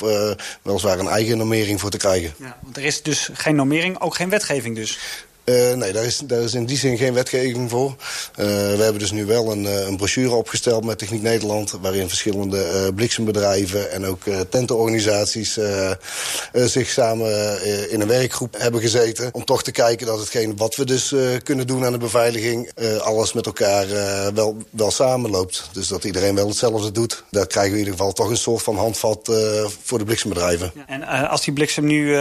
weliswaar 0.62 1.00
een 1.00 1.08
eigen 1.08 1.38
normering 1.38 1.80
voor 1.80 1.90
te 1.90 1.98
krijgen. 1.98 2.34
Ja, 2.38 2.58
want 2.62 2.78
er 2.78 2.84
is 2.84 3.02
dus 3.02 3.30
geen 3.34 3.56
normering, 3.56 4.00
ook 4.00 4.16
geen 4.16 4.30
wetgeving 4.30 4.76
dus? 4.76 5.00
Uh, 5.44 5.74
nee, 5.74 5.94
daar 5.94 6.06
is, 6.06 6.54
in 6.54 6.66
die 6.66 6.78
zin 6.78 6.98
geen 6.98 7.14
wetgeving 7.14 7.70
voor. 7.70 7.90
Uh, 7.90 8.46
we 8.46 8.78
hebben 8.80 9.00
dus 9.00 9.12
nu 9.12 9.26
wel 9.26 9.52
een, 9.52 9.66
een, 9.66 9.98
brochure 9.98 10.36
opgesteld 10.36 10.86
met 10.86 10.98
Techniek 10.98 11.22
Nederland... 11.22 11.78
waarin 11.82 12.08
verschillende 12.08 12.92
bliksembedrijven 12.96 13.92
en 13.92 14.06
ook 14.06 14.24
tentenorganisaties... 14.50 15.58
zich 16.54 16.90
samen 16.90 17.62
in 17.92 18.02
een 18.02 18.08
werkgroep 18.08 18.56
hebben 18.58 18.82
gezeten... 18.82 19.30
om 19.34 19.46
toch 19.46 19.64
te 19.64 19.72
kijken 19.72 20.08
dat 20.08 20.20
hetgeen 20.20 20.58
wat 20.58 20.76
we 20.76 20.86
dus 20.86 21.16
kunnen 21.44 21.68
doen 21.68 21.86
aan 21.86 21.92
de 21.92 21.98
beveiliging... 21.98 22.72
alles 23.00 23.34
met 23.34 23.46
elkaar 23.46 23.88
wel, 24.34 24.58
wel 24.70 24.92
samenloopt. 24.92 25.70
Dus 25.74 25.88
dat 25.88 26.04
iedereen 26.04 26.36
wel 26.36 26.48
hetzelfde 26.48 26.92
doet. 26.92 27.24
Daar 27.30 27.48
krijgen 27.48 27.72
we 27.72 27.80
in 27.80 27.84
ieder 27.86 28.00
geval 28.00 28.14
toch 28.14 28.30
een 28.30 28.38
soort 28.38 28.64
van 28.64 28.76
handvat 28.76 29.32
voor 29.84 29.98
de 29.98 30.06
bliksembedrijven. 30.06 30.72
En 30.88 31.04
als 31.28 31.44
die 31.44 31.54
bliksem 31.54 31.86
nu 31.86 32.16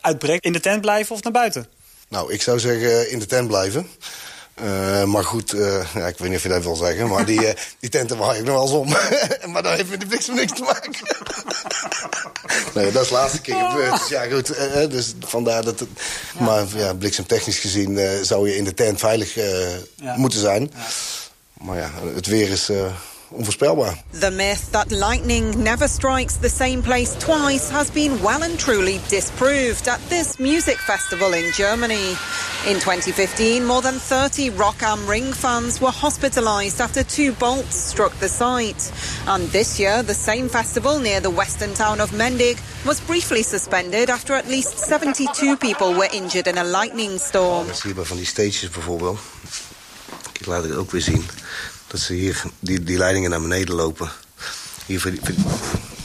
uitbreekt, 0.00 0.44
in 0.44 0.52
de 0.52 0.60
tent 0.60 0.80
blijven 0.80 1.14
of 1.14 1.22
naar 1.22 1.32
buiten? 1.32 1.77
Nou, 2.08 2.32
ik 2.32 2.42
zou 2.42 2.58
zeggen 2.58 3.10
in 3.10 3.18
de 3.18 3.26
tent 3.26 3.46
blijven. 3.46 3.88
Uh, 4.62 5.04
maar 5.04 5.24
goed, 5.24 5.52
uh, 5.52 5.94
ja, 5.94 6.06
ik 6.06 6.18
weet 6.18 6.28
niet 6.28 6.36
of 6.36 6.42
je 6.42 6.48
dat 6.48 6.62
wil 6.62 6.76
zeggen, 6.76 7.08
maar 7.08 7.24
die, 7.24 7.42
uh, 7.42 7.50
die 7.80 7.90
tenten 7.90 8.18
waai 8.18 8.38
ik 8.38 8.44
nog 8.44 8.54
wel 8.54 8.62
eens 8.62 8.72
om. 8.72 8.88
maar 9.52 9.62
dat 9.62 9.76
heeft 9.76 9.90
met 9.90 10.00
de 10.00 10.06
bliksem 10.06 10.34
niks 10.34 10.52
te 10.52 10.62
maken. 10.62 10.92
nee, 12.74 12.92
dat 12.92 13.02
is 13.02 13.08
de 13.08 13.14
laatste 13.14 13.40
keer 13.40 13.54
gebeurd. 13.68 13.98
Dus 13.98 14.08
ja, 14.08 14.24
goed, 14.32 14.46
dus 14.90 15.14
vandaar 15.20 15.64
dat 15.64 15.80
het... 15.80 15.88
Ja. 16.38 16.44
Maar 16.44 16.66
ja, 16.74 16.94
bliksemtechnisch 16.94 17.58
gezien 17.58 18.24
zou 18.24 18.48
je 18.48 18.56
in 18.56 18.64
de 18.64 18.74
tent 18.74 18.98
veilig 18.98 19.34
ja. 19.94 20.16
moeten 20.16 20.40
zijn. 20.40 20.72
Maar 21.52 21.76
ja, 21.76 21.90
het 22.14 22.26
weer 22.26 22.50
is 22.50 22.70
onvoorspelbaar. 23.30 23.96
The 24.20 24.30
myth 24.30 24.70
that 24.70 24.90
lightning 24.90 25.62
never 25.62 25.88
strikes 25.88 26.34
the 26.34 26.48
same 26.48 26.82
place 26.82 27.14
twice 27.18 27.70
has 27.70 27.90
been 27.90 28.22
well 28.22 28.42
and 28.42 28.58
truly 28.58 29.00
disproved 29.08 29.88
at 29.88 30.00
this 30.08 30.38
music 30.38 30.76
festival 30.76 31.32
in 31.32 31.52
Germany. 31.52 32.16
In 32.66 32.78
2015, 32.80 33.64
more 33.64 33.82
than 33.82 33.98
30 33.98 34.50
Rock 34.50 34.82
am 34.82 35.06
Ring 35.10 35.32
fans 35.32 35.80
were 35.80 35.92
hospitalized 35.92 36.80
after 36.80 37.04
two 37.04 37.32
bolts 37.32 37.76
struck 37.76 38.12
the 38.18 38.28
site. 38.28 38.92
And 39.26 39.48
this 39.52 39.78
year, 39.78 40.02
the 40.02 40.14
same 40.14 40.48
festival 40.48 40.98
near 40.98 41.20
the 41.20 41.30
western 41.30 41.74
town 41.74 42.00
of 42.00 42.10
Mendig 42.10 42.58
was 42.84 43.00
briefly 43.00 43.42
suspended 43.42 44.10
after 44.10 44.34
at 44.34 44.48
least 44.48 44.78
72 44.78 45.56
people 45.56 45.94
were 45.94 46.08
injured 46.12 46.46
in 46.46 46.58
a 46.58 46.64
lightning 46.64 47.18
storm. 47.18 47.66
Dat 47.66 47.78
zie 47.78 47.94
je 47.94 48.04
van 48.04 48.16
die 48.16 48.26
stages 48.26 48.70
bijvoorbeeld. 48.70 49.18
Ik 50.40 50.46
laat 50.46 50.62
het 50.62 50.76
ook 50.76 50.90
weer 50.90 51.02
zien. 51.02 51.24
Dat 51.88 52.00
ze 52.00 52.12
hier 52.12 52.42
die, 52.58 52.82
die 52.82 52.98
leidingen 52.98 53.30
naar 53.30 53.40
beneden 53.40 53.74
lopen. 53.74 54.10
Hier 54.86 55.00
voor 55.00 55.10
die, 55.10 55.20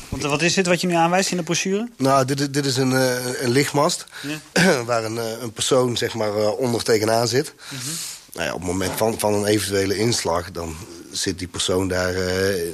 Want 0.10 0.24
wat 0.24 0.42
is 0.42 0.54
dit 0.54 0.68
wat 0.68 0.82
je 0.82 0.88
nu 0.88 0.94
aanwijst 0.94 1.32
in 1.32 1.38
de 1.38 1.44
brochure? 1.44 1.90
Nou, 1.98 2.26
dit, 2.26 2.54
dit 2.54 2.66
is 2.66 2.78
een, 2.78 2.92
uh, 2.92 3.42
een 3.42 3.52
lichtmast 3.52 4.06
ja. 4.54 4.84
waar 4.90 5.04
een, 5.04 5.16
uh, 5.16 5.42
een 5.42 5.52
persoon 5.52 5.98
zeg 5.98 6.14
maar, 6.14 6.52
onder 6.52 6.84
tegenaan 6.84 7.28
zit. 7.28 7.54
Mm 7.70 7.78
-hmm. 7.80 7.94
nou 8.34 8.46
ja, 8.46 8.54
op 8.54 8.60
het 8.60 8.70
moment 8.70 8.92
van, 8.98 9.20
van 9.20 9.34
een 9.34 9.46
eventuele 9.46 9.98
inslag... 9.98 10.52
dan 10.52 10.76
zit 11.12 11.40
die 11.40 11.48
persoon 11.48 11.88
daar 11.88 12.14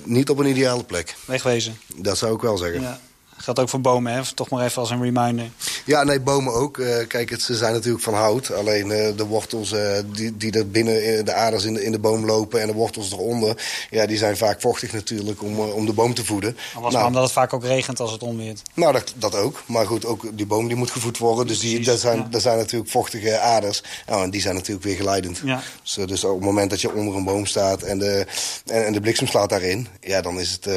niet 0.03 0.29
op 0.29 0.37
een 0.37 0.45
ideale 0.45 0.83
plek. 0.83 1.15
Wegwezen. 1.25 1.79
Dat 1.95 2.17
zou 2.17 2.35
ik 2.35 2.41
wel 2.41 2.57
zeggen. 2.57 2.81
Ja. 2.81 2.99
Geldt 3.41 3.60
ook 3.60 3.69
voor 3.69 3.81
bomen, 3.81 4.13
hè? 4.13 4.22
Toch 4.36 4.50
maar 4.50 4.65
even 4.65 4.81
als 4.81 4.89
een 4.89 5.01
reminder. 5.01 5.50
Ja, 5.86 6.03
nee, 6.03 6.19
bomen 6.19 6.53
ook. 6.53 6.77
Uh, 6.77 7.08
kijk, 7.08 7.29
het, 7.29 7.41
ze 7.41 7.55
zijn 7.55 7.74
natuurlijk 7.74 8.03
van 8.03 8.13
hout. 8.13 8.51
Alleen 8.51 8.89
uh, 8.89 9.08
de 9.15 9.25
wortels 9.25 9.72
uh, 9.72 9.98
die, 10.13 10.38
die 10.38 10.51
er 10.51 10.69
binnen 10.69 11.25
de 11.25 11.34
aders 11.34 11.63
in 11.63 11.74
de, 11.74 11.84
in 11.84 11.91
de 11.91 12.00
boom 12.00 12.25
lopen... 12.25 12.62
en 12.62 12.67
de 12.67 12.74
wortels 12.74 13.12
eronder, 13.12 13.63
ja, 13.89 14.05
die 14.05 14.17
zijn 14.17 14.38
vaak 14.38 14.62
vochtig 14.62 14.93
natuurlijk 14.93 15.43
om, 15.43 15.60
om 15.60 15.86
de 15.86 15.93
boom 15.93 16.13
te 16.13 16.25
voeden. 16.25 16.58
Was 16.74 16.81
nou, 16.81 16.93
maar 16.93 17.05
omdat 17.05 17.24
het 17.24 17.31
vaak 17.31 17.53
ook 17.53 17.63
regent 17.63 18.00
als 18.00 18.12
het 18.12 18.24
onweert. 18.24 18.62
Nou, 18.74 18.93
dat, 18.93 19.13
dat 19.15 19.36
ook. 19.36 19.63
Maar 19.65 19.86
goed, 19.86 20.05
ook 20.05 20.38
die 20.38 20.46
boom 20.46 20.67
die 20.67 20.77
moet 20.77 20.91
gevoed 20.91 21.17
worden. 21.17 21.48
Dus 21.48 21.60
die, 21.60 21.79
dat, 21.79 22.00
zijn, 22.00 22.17
ja. 22.17 22.27
dat 22.29 22.41
zijn 22.41 22.58
natuurlijk 22.58 22.91
vochtige 22.91 23.39
aders. 23.39 23.84
Nou, 24.08 24.24
en 24.24 24.29
die 24.29 24.41
zijn 24.41 24.55
natuurlijk 24.55 24.86
weer 24.86 24.96
geleidend. 24.96 25.41
Ja. 25.43 25.62
Dus, 25.84 25.93
dus 26.05 26.24
op 26.24 26.36
het 26.36 26.46
moment 26.46 26.69
dat 26.69 26.81
je 26.81 26.93
onder 26.93 27.15
een 27.15 27.24
boom 27.24 27.46
staat 27.46 27.81
en 27.81 28.00
de, 28.00 28.25
en, 28.65 28.86
en 28.86 28.93
de 28.93 29.01
bliksem 29.01 29.27
slaat 29.27 29.50
daarin... 29.50 29.88
ja, 30.01 30.22
dan 30.22 30.39
is 30.39 30.51
het 30.51 30.69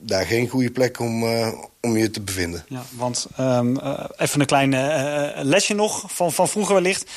daar 0.00 0.26
geen 0.26 0.48
goede 0.48 0.70
plek 0.70 1.00
om 1.00 1.24
om 1.86 1.96
je 1.96 2.10
te 2.10 2.20
bevinden. 2.20 2.64
Ja, 2.68 2.82
want 2.90 3.26
um, 3.40 3.76
uh, 3.76 4.04
even 4.16 4.40
een 4.40 4.46
klein 4.46 4.72
uh, 4.72 5.42
lesje 5.42 5.74
nog 5.74 6.04
van, 6.06 6.32
van 6.32 6.48
vroeger 6.48 6.74
wellicht. 6.74 7.10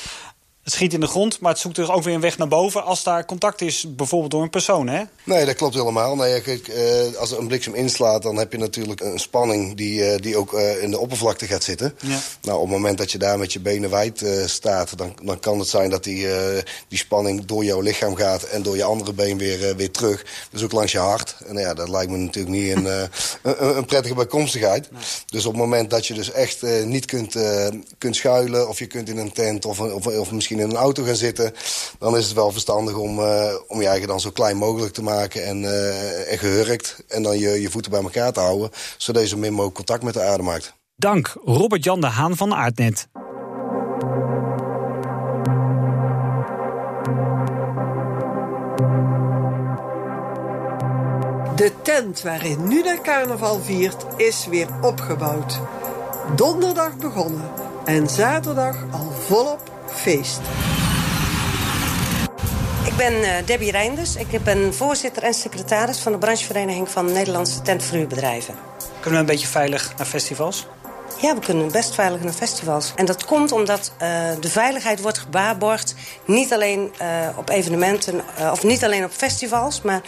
Het 0.66 0.74
schiet 0.74 0.94
in 0.94 1.00
de 1.00 1.08
grond, 1.08 1.40
maar 1.40 1.52
het 1.52 1.62
zoekt 1.62 1.78
er 1.78 1.92
ook 1.92 2.04
weer 2.04 2.14
een 2.14 2.22
weg 2.22 2.38
naar 2.38 2.48
boven... 2.48 2.84
als 2.84 3.04
daar 3.04 3.26
contact 3.26 3.62
is, 3.62 3.86
bijvoorbeeld 3.96 4.32
door 4.32 4.42
een 4.42 4.50
persoon, 4.50 4.88
hè? 4.88 5.04
Nee, 5.24 5.46
dat 5.46 5.56
klopt 5.56 5.76
helemaal. 5.76 6.16
Nee, 6.16 6.42
kijk, 6.42 6.68
uh, 6.68 7.18
als 7.18 7.32
er 7.32 7.40
een 7.40 7.48
bliksem 7.48 7.74
inslaat, 7.74 8.24
dan 8.24 8.38
heb 8.38 8.52
je 8.52 8.58
natuurlijk 8.58 9.02
een 9.02 9.20
spanning... 9.20 9.76
die, 9.76 10.00
uh, 10.00 10.18
die 10.18 10.38
ook 10.38 10.54
uh, 10.54 10.84
in 10.84 10.92
de 10.92 11.00
oppervlakte 11.00 11.46
gaat 11.46 11.64
zitten. 11.64 11.96
Ja. 12.02 12.20
Nou, 12.42 12.58
op 12.58 12.64
het 12.64 12.72
moment 12.72 12.98
dat 12.98 13.12
je 13.12 13.18
daar 13.18 13.38
met 13.38 13.54
je 13.54 13.60
benen 13.60 13.90
wijd 13.90 14.26
staat... 14.46 14.98
Dan, 14.98 15.16
dan 15.24 15.40
kan 15.40 15.60
het 15.60 15.68
zijn 15.68 15.90
dat 15.90 16.04
die, 16.04 16.28
die 16.88 16.98
spanning 16.98 17.46
door 17.46 17.64
jouw 17.64 17.82
lichaam 17.82 18.16
gaat... 18.16 18.44
en 18.44 18.64
door 18.64 18.76
je 18.76 18.84
andere 18.84 19.14
been 19.14 19.38
weer, 19.38 19.76
weer 19.76 19.92
terug. 19.92 20.26
Dus 20.52 20.64
ook 20.64 20.72
langs 20.72 20.92
je 20.92 20.98
hart. 20.98 21.36
En 21.48 21.58
ja, 21.58 21.74
dat 21.74 21.90
lijkt 21.90 22.12
me 22.12 22.18
natuurlijk 22.18 22.56
niet 22.56 22.76
een, 22.76 22.86
een, 23.44 23.78
een, 23.78 23.86
prettige 23.86 24.16
bijkomstigheid. 24.16 24.92
Nee. 24.92 25.02
Dus 25.26 25.46
op 25.46 25.52
het 25.52 25.62
moment 25.62 25.90
dat 25.90 26.08
je 26.08 26.14
dus 26.14 26.32
echt 26.32 26.62
niet 26.86 27.06
kunt, 27.06 27.36
kunt 27.98 28.16
schuilen... 28.16 28.70
of 28.70 28.80
je 28.80 28.88
kunt 28.88 29.10
in 29.10 29.18
een 29.18 29.32
tent 29.32 29.66
of, 29.66 29.80
of, 29.80 30.08
of 30.08 30.32
misschien 30.32 30.54
in 30.60 30.70
een 30.70 30.76
auto 30.76 31.04
gaan 31.04 31.16
zitten... 31.16 31.54
dan 32.00 32.18
is 32.18 32.26
het 32.26 32.34
wel 32.34 32.52
verstandig 32.52 32.96
om, 32.96 33.20
uh, 33.20 33.54
om 33.68 33.82
je 33.82 33.88
eigen 33.88 34.08
dan 34.08 34.20
zo 34.20 34.30
klein 34.30 34.58
mogelijk 34.58 34.94
te 34.94 35.04
maken 35.04 35.46
en, 35.46 35.62
uh, 35.62 36.32
en 36.32 36.38
gehurkt. 36.38 37.04
En 37.08 37.24
dan 37.24 37.40
je, 37.40 37.62
je 37.62 37.70
voeten 37.70 37.92
bij 37.92 38.02
elkaar 38.02 38.32
te 38.32 38.40
houden, 38.40 38.70
zodat 38.98 39.22
je 39.22 39.28
zo 39.28 39.38
min 39.38 39.52
mogelijk 39.52 39.76
contact 39.76 40.04
met 40.04 40.14
de 40.14 40.22
aarde 40.22 40.44
maakt. 40.44 40.74
Dank, 40.96 41.36
Robert-Jan 41.44 42.02
de 42.02 42.08
Haan 42.08 42.36
van 42.36 42.54
Aardnet. 42.54 43.08
De 51.56 51.72
tent 51.82 52.22
waarin 52.22 52.68
nu 52.68 52.84
de 52.84 53.00
carnaval 53.04 53.60
viert 53.60 54.06
is 54.18 54.46
weer 54.50 54.68
opgebouwd. 54.82 55.60
Donderdag 56.36 56.98
begonnen 56.98 57.52
en 57.86 58.10
zaterdag 58.10 58.76
al 58.92 59.12
volop 59.12 59.75
feest. 59.96 60.40
Ik 62.86 62.96
ben 62.98 63.14
uh, 63.14 63.30
Debbie 63.46 63.72
Reinders. 63.72 64.16
Ik 64.16 64.44
ben 64.44 64.74
voorzitter 64.74 65.24
en 65.24 65.34
secretaris 65.34 66.00
van 66.00 66.12
de 66.12 66.18
branchevereniging 66.18 66.90
van 66.90 67.12
Nederlandse 67.12 67.62
tentverhuurbedrijven. 67.62 68.56
Kunnen 69.00 69.12
we 69.12 69.18
een 69.18 69.26
beetje 69.26 69.48
veilig 69.48 69.94
naar 69.98 70.08
festivals? 70.08 70.68
Ja, 71.22 71.34
we 71.34 71.40
kunnen 71.40 71.72
best 71.72 71.96
veilig 71.96 72.24
naar 72.24 72.34
festivals. 72.34 72.94
En 72.96 73.06
dat 73.06 73.26
komt 73.26 73.52
omdat 73.52 73.92
uh, 73.94 74.08
de 74.40 74.50
veiligheid 74.50 75.02
wordt 75.02 75.18
gebaarborgd... 75.18 75.96
niet 76.26 76.54
alleen 76.54 76.94
uh, 77.02 77.38
op 77.38 77.50
evenementen, 77.50 78.22
uh, 78.40 78.52
of 78.52 78.64
niet 78.64 78.84
alleen 78.84 79.04
op 79.04 79.12
festivals... 79.12 79.82
maar 79.82 80.02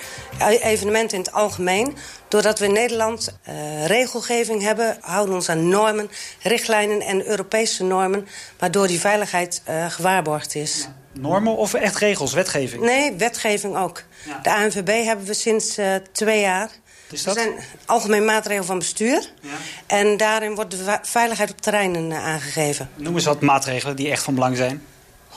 evenementen 0.62 1.18
in 1.18 1.24
het 1.24 1.34
algemeen. 1.34 1.98
Doordat 2.28 2.60
we 2.60 2.66
in 2.66 2.74
Nederland 2.74 3.38
regelgeving 3.86 4.62
hebben... 4.62 4.98
houden 5.02 5.30
we 5.30 5.36
ons 5.36 5.50
aan 5.50 5.70
normen, 5.70 6.10
richtlijnen 6.42 7.02
en 7.02 7.28
Europese 7.28 7.84
normen... 7.84 8.28
waardoor 8.60 8.88
die 8.88 9.00
veiligheid 9.00 9.62
gewaarborgd 9.90 10.56
is. 10.56 10.88
Normen 11.12 11.56
of 11.56 11.74
echt 11.74 11.98
regels, 11.98 12.34
wetgeving? 12.34 12.82
Nee, 12.82 13.14
wetgeving 13.14 13.78
ook. 13.78 14.04
Ja. 14.26 14.40
De 14.42 14.54
ANVB 14.54 15.04
hebben 15.06 15.26
we 15.26 15.34
sinds 15.34 15.78
twee 16.12 16.42
jaar... 16.42 16.70
Is 17.12 17.24
dat? 17.24 17.36
Er 17.36 17.42
zijn 17.42 17.60
algemeen 17.86 18.26
maatregelen 18.26 18.66
van 18.66 18.80
bestuur. 18.80 19.32
Ja. 19.42 19.50
En 19.86 20.18
daarin 20.18 20.56
wordt 20.56 20.72
de 20.72 21.00
veiligheid 21.02 21.52
op 21.52 21.62
terreinen 21.62 22.14
aangegeven. 22.14 22.90
Noem 22.96 23.16
eens 23.16 23.26
wat 23.26 23.42
maatregelen 23.42 23.96
die 23.96 24.12
echt 24.12 24.24
van 24.24 24.34
belang 24.34 24.58
zijn. 24.58 24.86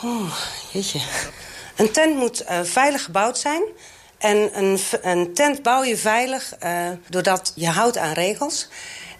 Oh, 0.03 0.37
jeetje. 0.72 1.00
Een 1.76 1.92
tent 1.92 2.16
moet 2.16 2.44
veilig 2.62 3.05
gebouwd 3.05 3.38
zijn. 3.38 3.62
En 4.21 4.51
een, 4.53 4.79
een 5.03 5.35
tent 5.35 5.63
bouw 5.63 5.83
je 5.83 5.97
veilig 5.97 6.55
uh, 6.65 6.89
doordat 7.09 7.53
je 7.55 7.69
houdt 7.69 7.99
aan 7.99 8.13
regels. 8.13 8.69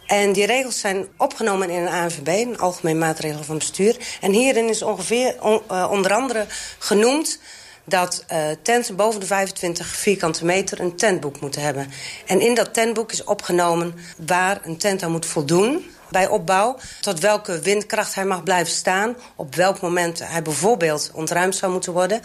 En 0.07 0.33
die 0.33 0.47
regels 0.47 0.81
zijn 0.81 1.07
opgenomen 1.17 1.71
in 1.71 1.83
een 1.83 1.93
ANVB, 1.93 2.29
een 2.29 2.59
algemeen 2.59 2.99
maatregel 2.99 3.43
van 3.43 3.59
bestuur. 3.59 3.97
En 4.21 4.33
hierin 4.33 4.69
is 4.69 4.83
ongeveer 4.83 5.37
on, 5.43 5.63
onder 5.91 6.13
andere 6.13 6.47
genoemd 6.79 7.39
dat 7.85 8.25
uh, 8.33 8.39
tenten 8.63 8.97
boven 8.97 9.21
de 9.21 9.27
25 9.27 9.87
vierkante 9.87 10.45
meter 10.45 10.81
een 10.81 10.97
tentboek 10.97 11.41
moeten 11.41 11.63
hebben. 11.63 11.91
En 12.27 12.41
in 12.41 12.55
dat 12.55 12.75
tentboek 12.75 13.13
is 13.13 13.25
opgenomen 13.25 13.95
waar 14.27 14.61
een 14.65 14.77
tent 14.77 15.03
aan 15.03 15.11
moet 15.11 15.27
voldoen 15.27 15.91
bij 16.11 16.29
opbouw. 16.29 16.77
Tot 17.01 17.21
welke 17.21 17.61
windkracht 17.61 18.15
hij 18.15 18.25
mag 18.25 18.43
blijven 18.43 18.73
staan. 18.73 19.17
Op 19.37 19.55
welk 19.55 19.81
moment 19.81 20.19
hij 20.19 20.43
bijvoorbeeld 20.43 21.11
ontruimd 21.15 21.57
zou 21.57 21.73
moeten 21.73 21.93
worden. 21.93 22.21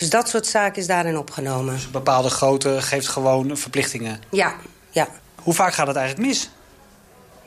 Dus 0.00 0.10
dat 0.10 0.28
soort 0.28 0.46
zaken 0.46 0.80
is 0.80 0.86
daarin 0.86 1.18
opgenomen. 1.18 1.74
Dus 1.74 1.84
een 1.84 1.90
bepaalde 1.90 2.30
grootte 2.30 2.82
geeft 2.82 3.08
gewoon 3.08 3.56
verplichtingen? 3.56 4.20
Ja, 4.30 4.54
ja. 4.90 5.08
Hoe 5.42 5.54
vaak 5.54 5.74
gaat 5.74 5.86
het 5.86 5.96
eigenlijk 5.96 6.28
mis? 6.28 6.50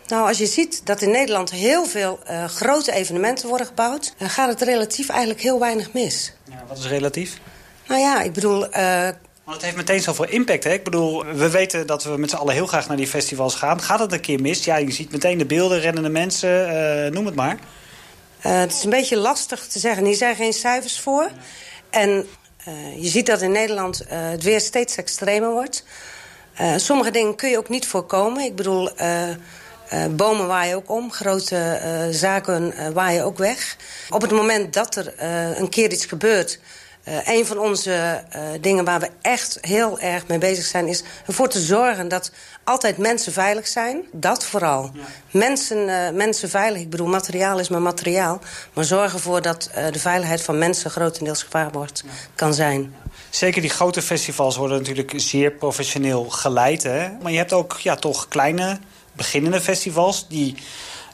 Nou, 0.08 0.28
als 0.28 0.38
je 0.38 0.46
ziet 0.46 0.86
dat 0.86 1.02
in 1.02 1.12
Nederland 1.12 1.52
heel 1.52 1.86
veel 1.86 2.20
uh, 2.30 2.46
grote 2.46 2.92
evenementen 2.92 3.48
worden 3.48 3.68
gebouwd... 3.68 4.14
dan 4.18 4.30
gaat 4.30 4.50
het 4.50 4.62
relatief 4.62 5.10
eigenlijk 5.10 5.42
heel 5.42 5.60
weinig 5.60 5.94
mis. 5.94 6.34
Ja, 6.50 6.64
wat 6.68 6.78
is 6.78 6.88
relatief? 6.88 7.40
Nou 7.88 8.02
ja, 8.02 8.22
ik 8.22 8.34
bedoel... 8.34 8.78
Uh... 8.78 9.08
Want 9.44 9.56
het 9.56 9.62
heeft 9.62 9.76
meteen 9.76 10.02
zoveel 10.02 10.28
impact, 10.28 10.64
hè? 10.64 10.72
Ik 10.72 10.84
bedoel, 10.84 11.26
we 11.26 11.50
weten 11.50 11.88
dat 11.88 12.04
we 12.04 12.18
met 12.18 12.30
z'n 12.30 12.36
allen 12.36 12.54
heel 12.54 12.68
graag 12.68 12.88
naar 12.88 12.98
die 12.98 13.08
festivals 13.08 13.56
gaan. 13.56 13.82
Gaat 13.82 14.00
het 14.00 14.12
een 14.12 14.20
keer 14.20 14.42
mis? 14.42 14.64
Ja, 14.64 14.76
je 14.76 14.92
ziet 14.92 15.12
meteen 15.12 15.38
de 15.38 15.46
beelden, 15.46 15.80
rennende 15.80 16.10
mensen, 16.10 16.74
uh, 16.74 17.12
noem 17.12 17.26
het 17.26 17.36
maar. 17.36 17.58
Het 18.38 18.72
is 18.72 18.84
een 18.84 18.90
beetje 18.90 19.18
lastig 19.18 19.68
te 19.68 19.80
zeggen. 19.80 20.06
Hier 20.06 20.16
zijn 20.16 20.36
geen 20.36 20.54
cijfers 20.54 21.00
voor. 21.00 21.30
En 21.90 22.28
je 22.96 23.08
ziet 23.08 23.26
dat 23.26 23.42
in 23.42 23.52
Nederland 23.52 24.04
het 24.08 24.44
weer 24.44 24.62
steeds 24.62 24.96
extremer 24.96 25.52
wordt. 25.52 25.84
sommige 26.76 27.12
dingen 27.12 27.36
kun 27.36 27.50
je 27.50 27.58
ook 27.58 27.70
niet 27.70 27.88
voorkomen. 27.88 28.44
Ik 28.44 28.56
bedoel... 28.56 28.90
Bomen 30.10 30.48
waaien 30.48 30.76
ook 30.76 30.90
om, 30.90 31.12
grote 31.12 31.80
zaken 32.12 32.94
waaien 32.94 33.24
ook 33.24 33.38
weg. 33.38 33.78
Op 34.10 34.22
het 34.22 34.32
moment 34.32 34.74
dat 34.74 34.96
er 34.96 35.14
een 35.60 35.70
keer 35.70 35.92
iets 35.92 36.06
gebeurt 36.06 36.60
Uh, 37.08 37.28
een 37.28 37.46
van 37.46 37.60
onze 37.60 38.24
uh, 38.36 38.42
dingen 38.62 38.86
waar 38.86 39.00
we 39.00 39.10
echt 39.22 39.58
heel 39.62 40.00
erg 40.00 40.28
mee 40.28 40.38
bezig 40.38 40.66
zijn... 40.66 40.88
is 40.88 41.04
ervoor 41.28 41.50
te 41.50 41.60
zorgen 41.60 42.08
dat 42.08 42.32
altijd 42.64 42.98
mensen 42.98 43.34
veilig 43.34 43.68
zijn. 43.68 44.02
Dat 44.12 44.46
vooral. 44.46 44.92
Ja. 44.94 45.02
Mensen, 45.32 45.78
uh, 45.78 46.10
mensen 46.10 46.50
veilig. 46.50 46.82
Ik 46.82 46.90
bedoel, 46.90 47.08
materiaal 47.08 47.60
is 47.60 47.70
maar 47.70 47.82
materiaal. 47.82 48.40
Maar 48.74 48.86
zorgen 48.86 49.14
ervoor 49.14 49.42
dat 49.42 49.70
de 49.92 50.00
veiligheid 50.00 50.42
van 50.42 50.58
mensen... 50.58 50.92
grotendeels 50.92 51.44
gewaarborgd 51.44 52.04
ja. 52.06 52.12
kan 52.36 52.54
zijn. 52.54 52.96
Zeker 53.30 53.62
die 53.62 53.70
grote 53.70 54.02
festivals 54.02 54.56
worden 54.56 54.78
natuurlijk 54.78 55.14
zeer 55.16 55.52
professioneel 55.52 56.24
geleid. 56.24 56.84
Hè? 56.84 57.10
Maar 57.22 57.32
je 57.32 57.38
hebt 57.38 57.54
ook 57.54 57.78
ja, 57.80 57.96
toch 57.96 58.28
kleine, 58.28 58.80
beginnende 59.14 59.62
festivals... 59.62 60.28
die 60.28 60.56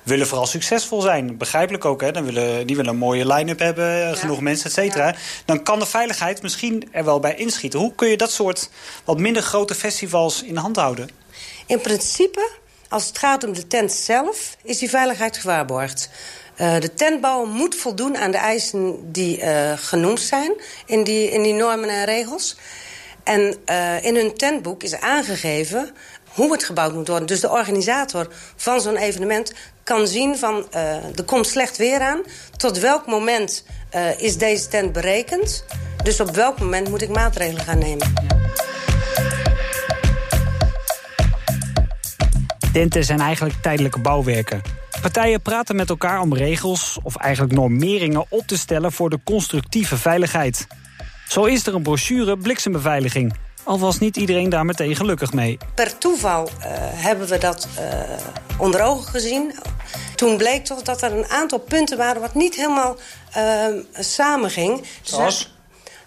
willen 0.09 0.27
vooral 0.27 0.47
succesvol 0.47 1.01
zijn. 1.01 1.37
Begrijpelijk 1.37 1.85
ook, 1.85 2.01
hè? 2.01 2.11
Dan 2.11 2.25
willen, 2.25 2.67
die 2.67 2.75
willen 2.75 2.91
een 2.91 2.97
mooie 2.97 3.27
line-up 3.33 3.59
hebben, 3.59 3.97
ja. 3.97 4.15
genoeg 4.15 4.41
mensen, 4.41 4.65
et 4.65 4.73
cetera. 4.73 5.07
Ja. 5.07 5.15
Dan 5.45 5.63
kan 5.63 5.79
de 5.79 5.85
veiligheid 5.85 6.41
misschien 6.41 6.89
er 6.91 7.05
wel 7.05 7.19
bij 7.19 7.35
inschieten. 7.35 7.79
Hoe 7.79 7.95
kun 7.95 8.09
je 8.09 8.17
dat 8.17 8.31
soort 8.31 8.69
wat 9.03 9.17
minder 9.17 9.41
grote 9.41 9.75
festivals 9.75 10.43
in 10.43 10.53
de 10.53 10.59
hand 10.59 10.75
houden? 10.75 11.09
In 11.65 11.81
principe, 11.81 12.49
als 12.87 13.07
het 13.07 13.17
gaat 13.17 13.43
om 13.43 13.53
de 13.53 13.67
tent 13.67 13.91
zelf, 13.91 14.55
is 14.63 14.77
die 14.77 14.89
veiligheid 14.89 15.37
gewaarborgd. 15.37 16.09
Uh, 16.57 16.79
de 16.79 16.93
tentbouwer 16.93 17.47
moet 17.47 17.75
voldoen 17.75 18.17
aan 18.17 18.31
de 18.31 18.37
eisen 18.37 19.11
die 19.11 19.37
uh, 19.37 19.71
genoemd 19.75 20.19
zijn 20.19 20.53
in 20.85 21.03
die, 21.03 21.31
in 21.31 21.43
die 21.43 21.53
normen 21.53 21.89
en 21.89 22.05
regels. 22.05 22.57
En 23.23 23.55
uh, 23.65 24.03
in 24.03 24.15
hun 24.15 24.33
tentboek 24.33 24.83
is 24.83 24.99
aangegeven 24.99 25.95
hoe 26.39 26.51
het 26.51 26.63
gebouwd 26.63 26.93
moet 26.93 27.07
worden. 27.07 27.27
Dus 27.27 27.39
de 27.39 27.49
organisator 27.49 28.27
van 28.55 28.81
zo'n 28.81 28.97
evenement 28.97 29.53
kan 29.83 30.07
zien 30.07 30.37
van 30.37 30.65
uh, 30.75 31.17
er 31.17 31.23
komt 31.25 31.47
slecht 31.47 31.77
weer 31.77 32.01
aan. 32.01 32.21
Tot 32.57 32.79
welk 32.79 33.05
moment 33.05 33.65
uh, 33.95 34.19
is 34.21 34.37
deze 34.37 34.67
tent 34.67 34.91
berekend? 34.91 35.65
Dus 36.03 36.19
op 36.19 36.29
welk 36.29 36.59
moment 36.59 36.89
moet 36.89 37.01
ik 37.01 37.09
maatregelen 37.09 37.63
gaan 37.63 37.77
nemen? 37.77 38.13
Tenten 42.73 43.03
zijn 43.03 43.19
eigenlijk 43.19 43.55
tijdelijke 43.61 43.99
bouwwerken. 43.99 44.61
Partijen 45.01 45.41
praten 45.41 45.75
met 45.75 45.89
elkaar 45.89 46.21
om 46.21 46.33
regels 46.33 46.99
of 47.03 47.15
eigenlijk 47.15 47.53
normeringen 47.53 48.25
op 48.29 48.47
te 48.47 48.57
stellen 48.57 48.91
voor 48.91 49.09
de 49.09 49.19
constructieve 49.23 49.97
veiligheid. 49.97 50.67
Zo 51.27 51.43
is 51.43 51.67
er 51.67 51.75
een 51.75 51.81
brochure 51.81 52.37
Bliksembeveiliging 52.37 53.33
al 53.69 53.79
was 53.79 53.99
niet 53.99 54.17
iedereen 54.17 54.49
daar 54.49 54.65
meteen 54.65 54.95
gelukkig 54.95 55.33
mee. 55.33 55.57
Per 55.75 55.97
toeval 55.97 56.47
uh, 56.47 56.63
hebben 56.93 57.27
we 57.27 57.37
dat 57.37 57.67
uh, 57.79 57.83
onder 58.57 58.81
ogen 58.81 59.07
gezien. 59.07 59.53
Toen 60.15 60.37
bleek 60.37 60.65
toch 60.65 60.81
dat 60.81 61.01
er 61.01 61.11
een 61.11 61.27
aantal 61.27 61.59
punten 61.59 61.97
waren... 61.97 62.21
wat 62.21 62.33
niet 62.33 62.55
helemaal 62.55 62.97
uh, 63.37 63.65
samenging. 63.93 64.85
Zoals? 65.01 65.53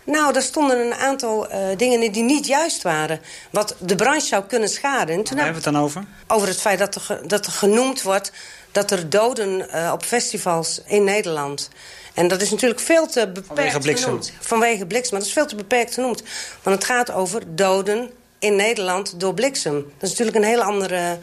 Nou, 0.05 0.35
er 0.35 0.42
stonden 0.42 0.79
een 0.79 0.94
aantal 0.94 1.51
uh, 1.51 1.57
dingen 1.77 2.12
die 2.12 2.22
niet 2.22 2.46
juist 2.46 2.83
waren. 2.83 3.20
Wat 3.51 3.77
de 3.79 3.94
branche 3.94 4.27
zou 4.27 4.44
kunnen 4.44 4.68
schaden. 4.68 5.14
En 5.14 5.25
toen 5.25 5.37
Waar 5.37 5.44
hebben 5.44 5.62
we 5.62 5.68
het 5.68 5.77
dan 5.77 5.85
over? 5.85 6.05
Over 6.27 6.48
het 6.48 6.61
feit 6.61 6.79
dat 6.79 6.94
er, 6.94 7.29
dat 7.29 7.46
er 7.46 7.53
genoemd 7.53 8.03
wordt... 8.03 8.33
dat 8.72 8.90
er 8.90 9.11
doden 9.11 9.66
uh, 9.75 9.90
op 9.92 10.05
festivals 10.05 10.81
in 10.87 11.05
Nederland... 11.05 11.70
En 12.14 12.29
dat 12.29 12.42
is 12.42 12.51
natuurlijk 12.51 12.81
veel 12.81 13.07
te 13.07 13.27
beperkt 13.29 13.46
Vanwege 13.46 13.79
bliksem. 13.79 14.05
genoemd. 14.05 14.33
Vanwege 14.40 14.87
bliksem. 14.87 15.11
Maar 15.11 15.18
dat 15.20 15.29
is 15.29 15.35
veel 15.35 15.46
te 15.46 15.57
beperkt 15.57 15.94
genoemd. 15.94 16.22
Want 16.62 16.77
het 16.77 16.85
gaat 16.85 17.12
over 17.12 17.42
doden 17.55 18.11
in 18.38 18.57
Nederland 18.57 19.20
door 19.20 19.35
bliksem. 19.35 19.75
Dat 19.75 20.03
is 20.03 20.09
natuurlijk 20.09 20.37
een 20.37 20.51
heel 20.51 20.62
andere... 20.62 21.18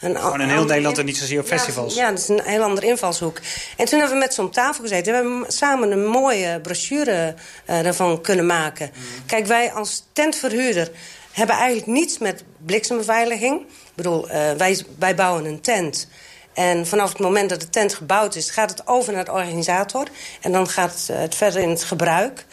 Een, 0.00 0.16
Gewoon 0.16 0.40
in 0.40 0.48
heel 0.48 0.64
Nederland 0.64 0.98
en 0.98 1.04
niet 1.04 1.16
zozeer 1.16 1.40
op 1.40 1.46
festivals. 1.46 1.94
Ja, 1.94 2.10
dat 2.10 2.18
is 2.18 2.28
een 2.28 2.42
heel 2.42 2.62
andere 2.62 2.86
invalshoek. 2.86 3.38
En 3.76 3.86
toen 3.86 3.98
hebben 3.98 4.18
we 4.18 4.24
met 4.24 4.34
z'n 4.34 4.48
tafel 4.48 4.82
gezeten. 4.82 5.12
We 5.12 5.18
hebben 5.18 5.52
samen 5.52 5.90
een 5.90 6.06
mooie 6.06 6.60
brochure 6.60 7.34
uh, 7.70 7.82
daarvan 7.82 8.20
kunnen 8.20 8.46
maken. 8.46 8.90
Mm. 8.94 9.02
Kijk, 9.26 9.46
wij 9.46 9.72
als 9.72 10.04
tentverhuurder 10.12 10.90
hebben 11.32 11.56
eigenlijk 11.56 11.86
niets 11.86 12.18
met 12.18 12.44
bliksembeveiliging. 12.66 13.60
Ik 13.60 13.94
bedoel, 13.94 14.28
uh, 14.28 14.52
wij, 14.52 14.84
wij 14.98 15.14
bouwen 15.14 15.44
een 15.44 15.60
tent... 15.60 16.08
En 16.54 16.86
vanaf 16.86 17.08
het 17.08 17.18
moment 17.18 17.50
dat 17.50 17.60
de 17.60 17.70
tent 17.70 17.94
gebouwd 17.94 18.34
is, 18.34 18.50
gaat 18.50 18.70
het 18.70 18.86
over 18.86 19.12
naar 19.12 19.24
de 19.24 19.32
organisator. 19.32 20.06
En 20.40 20.52
dan 20.52 20.68
gaat 20.68 21.06
het 21.12 21.34
verder 21.34 21.62
in 21.62 21.68
het 21.68 21.84
gebruik. 21.84 22.46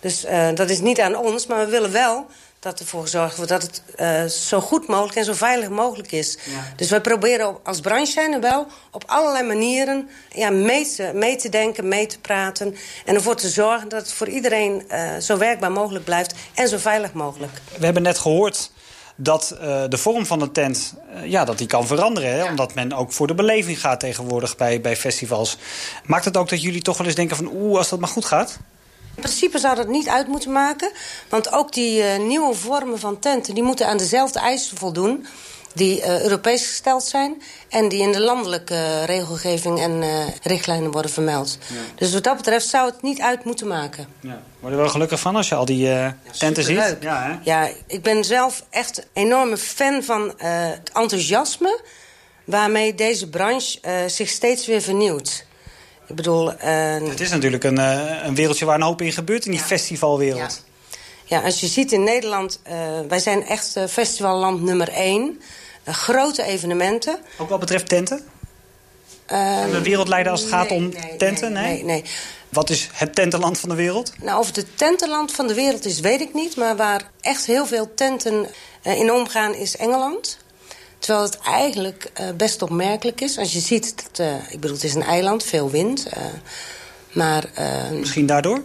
Dus 0.00 0.24
uh, 0.24 0.48
dat 0.54 0.70
is 0.70 0.80
niet 0.80 1.00
aan 1.00 1.16
ons, 1.16 1.46
maar 1.46 1.64
we 1.64 1.70
willen 1.70 1.92
wel 1.92 2.26
dat 2.62 2.80
ervoor 2.80 3.08
zorgen 3.08 3.40
we 3.40 3.46
dat 3.46 3.62
het 3.62 3.82
uh, 4.00 4.24
zo 4.24 4.60
goed 4.60 4.86
mogelijk 4.86 5.16
en 5.16 5.24
zo 5.24 5.32
veilig 5.32 5.68
mogelijk 5.68 6.12
is. 6.12 6.38
Ja. 6.44 6.72
Dus 6.76 6.90
wij 6.90 7.00
proberen 7.00 7.56
als 7.62 7.80
branche 7.80 8.12
zijn 8.12 8.40
wel 8.40 8.66
op 8.90 9.04
allerlei 9.06 9.46
manieren 9.46 10.08
ja, 10.32 10.50
mee, 10.50 10.92
te, 10.94 11.10
mee 11.14 11.36
te 11.36 11.48
denken, 11.48 11.88
mee 11.88 12.06
te 12.06 12.20
praten. 12.20 12.76
En 13.04 13.14
ervoor 13.14 13.36
te 13.36 13.48
zorgen 13.48 13.88
dat 13.88 14.00
het 14.02 14.12
voor 14.12 14.28
iedereen 14.28 14.84
uh, 14.90 15.16
zo 15.16 15.36
werkbaar 15.36 15.72
mogelijk 15.72 16.04
blijft 16.04 16.34
en 16.54 16.68
zo 16.68 16.78
veilig 16.78 17.12
mogelijk. 17.12 17.52
We 17.78 17.84
hebben 17.84 18.02
net 18.02 18.18
gehoord 18.18 18.70
dat 19.16 19.54
uh, 19.54 19.82
de 19.88 19.98
vorm 19.98 20.26
van 20.26 20.40
een 20.40 20.52
tent 20.52 20.94
uh, 21.14 21.30
ja, 21.30 21.44
dat 21.44 21.58
die 21.58 21.66
kan 21.66 21.86
veranderen. 21.86 22.30
Hè? 22.30 22.38
Ja. 22.38 22.50
Omdat 22.50 22.74
men 22.74 22.92
ook 22.92 23.12
voor 23.12 23.26
de 23.26 23.34
beleving 23.34 23.80
gaat 23.80 24.00
tegenwoordig 24.00 24.56
bij, 24.56 24.80
bij 24.80 24.96
festivals. 24.96 25.56
Maakt 26.04 26.24
het 26.24 26.36
ook 26.36 26.48
dat 26.48 26.62
jullie 26.62 26.82
toch 26.82 26.98
wel 26.98 27.06
eens 27.06 27.16
denken 27.16 27.36
van... 27.36 27.50
oeh, 27.52 27.78
als 27.78 27.88
dat 27.88 28.00
maar 28.00 28.08
goed 28.08 28.24
gaat? 28.24 28.58
In 29.14 29.22
principe 29.22 29.58
zou 29.58 29.76
dat 29.76 29.88
niet 29.88 30.08
uit 30.08 30.26
moeten 30.26 30.52
maken. 30.52 30.90
Want 31.28 31.52
ook 31.52 31.72
die 31.72 32.02
uh, 32.02 32.18
nieuwe 32.18 32.54
vormen 32.54 32.98
van 32.98 33.18
tenten... 33.18 33.54
die 33.54 33.62
moeten 33.62 33.86
aan 33.86 33.96
dezelfde 33.96 34.38
eisen 34.38 34.76
voldoen 34.76 35.26
die 35.72 35.98
uh, 36.00 36.22
Europees 36.22 36.66
gesteld 36.66 37.04
zijn... 37.04 37.42
en 37.68 37.88
die 37.88 38.00
in 38.02 38.12
de 38.12 38.20
landelijke 38.20 38.74
uh, 38.74 39.04
regelgeving 39.04 39.80
en 39.80 40.02
uh, 40.02 40.24
richtlijnen 40.42 40.90
worden 40.90 41.10
vermeld. 41.10 41.58
Ja. 41.66 41.76
Dus 41.94 42.12
wat 42.12 42.24
dat 42.24 42.36
betreft 42.36 42.66
zou 42.66 42.90
het 42.90 43.02
niet 43.02 43.20
uit 43.20 43.44
moeten 43.44 43.66
maken. 43.66 44.06
Ja. 44.20 44.42
Word 44.60 44.72
je 44.72 44.78
wel 44.78 44.88
gelukkig 44.88 45.20
van 45.20 45.36
als 45.36 45.48
je 45.48 45.54
al 45.54 45.64
die 45.64 45.86
ja, 45.86 46.16
tenten 46.38 46.64
ziet? 46.64 46.96
Ja, 47.00 47.22
hè? 47.22 47.50
ja, 47.50 47.68
ik 47.86 48.02
ben 48.02 48.24
zelf 48.24 48.64
echt 48.70 48.98
een 48.98 49.04
enorme 49.12 49.56
fan 49.56 50.02
van 50.02 50.34
het 50.36 50.90
enthousiasme... 50.92 51.80
waarmee 52.44 52.94
deze 52.94 53.28
branche 53.28 53.78
zich 54.06 54.28
steeds 54.28 54.66
weer 54.66 54.80
vernieuwt. 54.80 55.44
Ik 56.08 56.14
bedoel... 56.14 56.52
het 56.58 57.20
is 57.20 57.30
natuurlijk 57.30 57.64
een, 57.64 57.78
een 58.26 58.34
wereldje 58.34 58.64
waar 58.64 58.74
een 58.74 58.82
hoop 58.82 59.02
in 59.02 59.12
gebeurt 59.12 59.44
in 59.44 59.50
die 59.50 59.60
festivalwereld. 59.60 60.62
Ja, 61.32 61.40
als 61.40 61.60
je 61.60 61.66
ziet 61.66 61.92
in 61.92 62.04
Nederland, 62.04 62.60
uh, 62.68 62.72
wij 63.08 63.18
zijn 63.18 63.46
echt 63.46 63.76
uh, 63.76 63.84
festivalland 63.86 64.62
nummer 64.62 64.88
één. 64.88 65.40
Uh, 65.88 65.94
grote 65.94 66.42
evenementen. 66.42 67.18
Ook 67.38 67.48
wat 67.48 67.60
betreft 67.60 67.88
tenten? 67.88 68.24
Uh, 69.32 69.70
de 69.70 69.82
wereldleider 69.82 70.32
als 70.32 70.40
het 70.40 70.50
gaat 70.50 70.70
om 70.70 70.88
nee, 70.88 71.16
tenten? 71.16 71.52
Nee, 71.52 71.64
nee, 71.64 71.84
nee, 71.84 72.04
Wat 72.48 72.70
is 72.70 72.88
het 72.92 73.14
tentenland 73.14 73.58
van 73.58 73.68
de 73.68 73.74
wereld? 73.74 74.12
Nou, 74.22 74.38
of 74.38 74.46
het 74.46 74.56
het 74.56 74.78
tentenland 74.78 75.32
van 75.32 75.46
de 75.46 75.54
wereld 75.54 75.84
is, 75.84 76.00
weet 76.00 76.20
ik 76.20 76.34
niet. 76.34 76.56
Maar 76.56 76.76
waar 76.76 77.10
echt 77.20 77.46
heel 77.46 77.66
veel 77.66 77.94
tenten 77.94 78.46
in 78.82 79.12
omgaan 79.12 79.54
is 79.54 79.76
Engeland. 79.76 80.38
Terwijl 80.98 81.24
het 81.24 81.38
eigenlijk 81.38 82.12
best 82.36 82.62
opmerkelijk 82.62 83.20
is. 83.20 83.38
Als 83.38 83.52
je 83.52 83.60
ziet, 83.60 83.94
dat, 84.12 84.26
ik 84.48 84.60
bedoel, 84.60 84.76
het 84.76 84.84
is 84.84 84.94
een 84.94 85.02
eiland, 85.02 85.44
veel 85.44 85.70
wind. 85.70 86.06
maar, 87.12 87.44
Misschien 87.92 88.26
daardoor? 88.26 88.62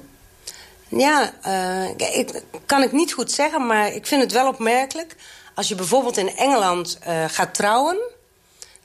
Ja, 0.90 1.34
uh, 1.48 1.90
ik, 2.18 2.44
kan 2.66 2.84
ik 2.84 2.92
niet 2.92 3.14
goed 3.14 3.32
zeggen, 3.32 3.66
maar 3.66 3.94
ik 3.94 4.08
vind 4.08 4.22
het 4.22 4.32
wel 4.32 4.48
opmerkelijk. 4.48 5.16
Als 5.56 5.68
je 5.68 5.76
bijvoorbeeld 5.76 6.18
in 6.18 6.36
Engeland 6.36 7.00
uh, 7.08 7.24
gaat 7.28 7.54
trouwen... 7.54 7.98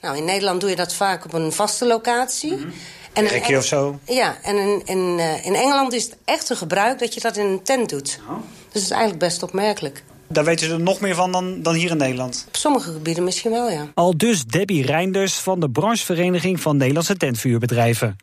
Nou, 0.01 0.17
in 0.17 0.25
Nederland 0.25 0.61
doe 0.61 0.69
je 0.69 0.75
dat 0.75 0.93
vaak 0.93 1.25
op 1.25 1.33
een 1.33 1.51
vaste 1.51 1.85
locatie. 1.85 2.51
Mm 2.51 2.57
-hmm. 2.57 2.73
En 3.13 3.27
Rekje 3.27 3.57
of 3.57 3.65
zo? 3.65 3.99
Ja, 4.05 4.37
en 4.41 4.57
in, 4.57 4.81
in, 4.85 5.17
uh, 5.17 5.45
in 5.45 5.55
Engeland 5.55 5.93
is 5.93 6.03
het 6.03 6.17
echt 6.25 6.49
een 6.49 6.55
gebruik 6.55 6.99
dat 6.99 7.13
je 7.13 7.19
dat 7.19 7.37
in 7.37 7.45
een 7.45 7.63
tent 7.63 7.89
doet. 7.89 8.19
Oh. 8.29 8.35
Dus 8.35 8.73
dat 8.73 8.81
is 8.81 8.89
eigenlijk 8.89 9.19
best 9.19 9.43
opmerkelijk. 9.43 10.03
Daar 10.27 10.43
weten 10.43 10.67
ze 10.67 10.73
er 10.73 10.79
nog 10.79 10.99
meer 10.99 11.15
van 11.15 11.31
dan, 11.31 11.61
dan 11.61 11.73
hier 11.73 11.91
in 11.91 11.97
Nederland? 11.97 12.45
Op 12.47 12.55
sommige 12.55 12.91
gebieden 12.91 13.23
misschien 13.23 13.51
wel, 13.51 13.69
ja. 13.69 13.87
Al 13.93 14.17
dus 14.17 14.45
Debbie 14.45 14.85
Reinders 14.85 15.33
van 15.33 15.59
de 15.59 15.69
branchevereniging 15.69 16.59
van 16.59 16.77
Nederlandse 16.77 17.17
tentvuurbedrijven. 17.17 18.15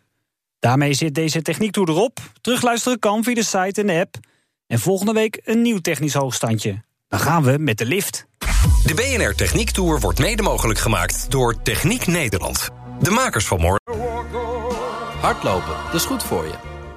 Daarmee 0.60 0.94
zit 0.94 1.14
deze 1.14 1.42
techniektour 1.42 1.88
erop. 1.88 2.18
Terugluisteren 2.40 2.98
kan 2.98 3.24
via 3.24 3.34
de 3.34 3.44
site 3.44 3.80
en 3.80 3.86
de 3.86 3.98
app. 4.00 4.16
En 4.66 4.78
volgende 4.78 5.12
week 5.12 5.40
een 5.44 5.62
nieuw 5.62 5.78
technisch 5.78 6.14
hoogstandje. 6.14 6.82
Dan 7.08 7.20
gaan 7.20 7.42
we 7.42 7.58
met 7.58 7.78
de 7.78 7.86
lift. 7.86 8.26
De 8.84 8.94
BNR 8.94 9.34
Techniek 9.34 9.70
Tour 9.70 10.00
wordt 10.00 10.18
mede 10.18 10.42
mogelijk 10.42 10.78
gemaakt 10.78 11.30
door 11.30 11.62
Techniek 11.62 12.06
Nederland. 12.06 12.68
De 13.00 13.10
makers 13.10 13.46
van 13.46 13.60
morgen. 13.60 13.80
Hardlopen, 15.20 15.76
dat 15.84 15.94
is 15.94 16.04
goed 16.04 16.22
voor 16.22 16.44
je. 16.44 16.54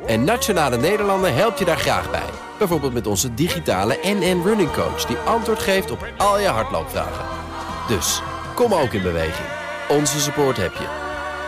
En 0.07 0.23
Nationale 0.23 0.77
Nederlanden 0.77 1.35
helpt 1.35 1.59
je 1.59 1.65
daar 1.65 1.77
graag 1.77 2.11
bij. 2.11 2.29
Bijvoorbeeld 2.57 2.93
met 2.93 3.07
onze 3.07 3.33
digitale 3.33 3.99
NN 4.03 4.41
Running 4.43 4.71
Coach... 4.71 5.05
die 5.05 5.17
antwoord 5.17 5.59
geeft 5.59 5.91
op 5.91 6.07
al 6.17 6.39
je 6.39 6.47
hardloopvragen. 6.47 7.25
Dus, 7.87 8.21
kom 8.55 8.73
ook 8.73 8.93
in 8.93 9.01
beweging. 9.01 9.47
Onze 9.89 10.19
support 10.19 10.57
heb 10.57 10.73
je. 10.73 11.02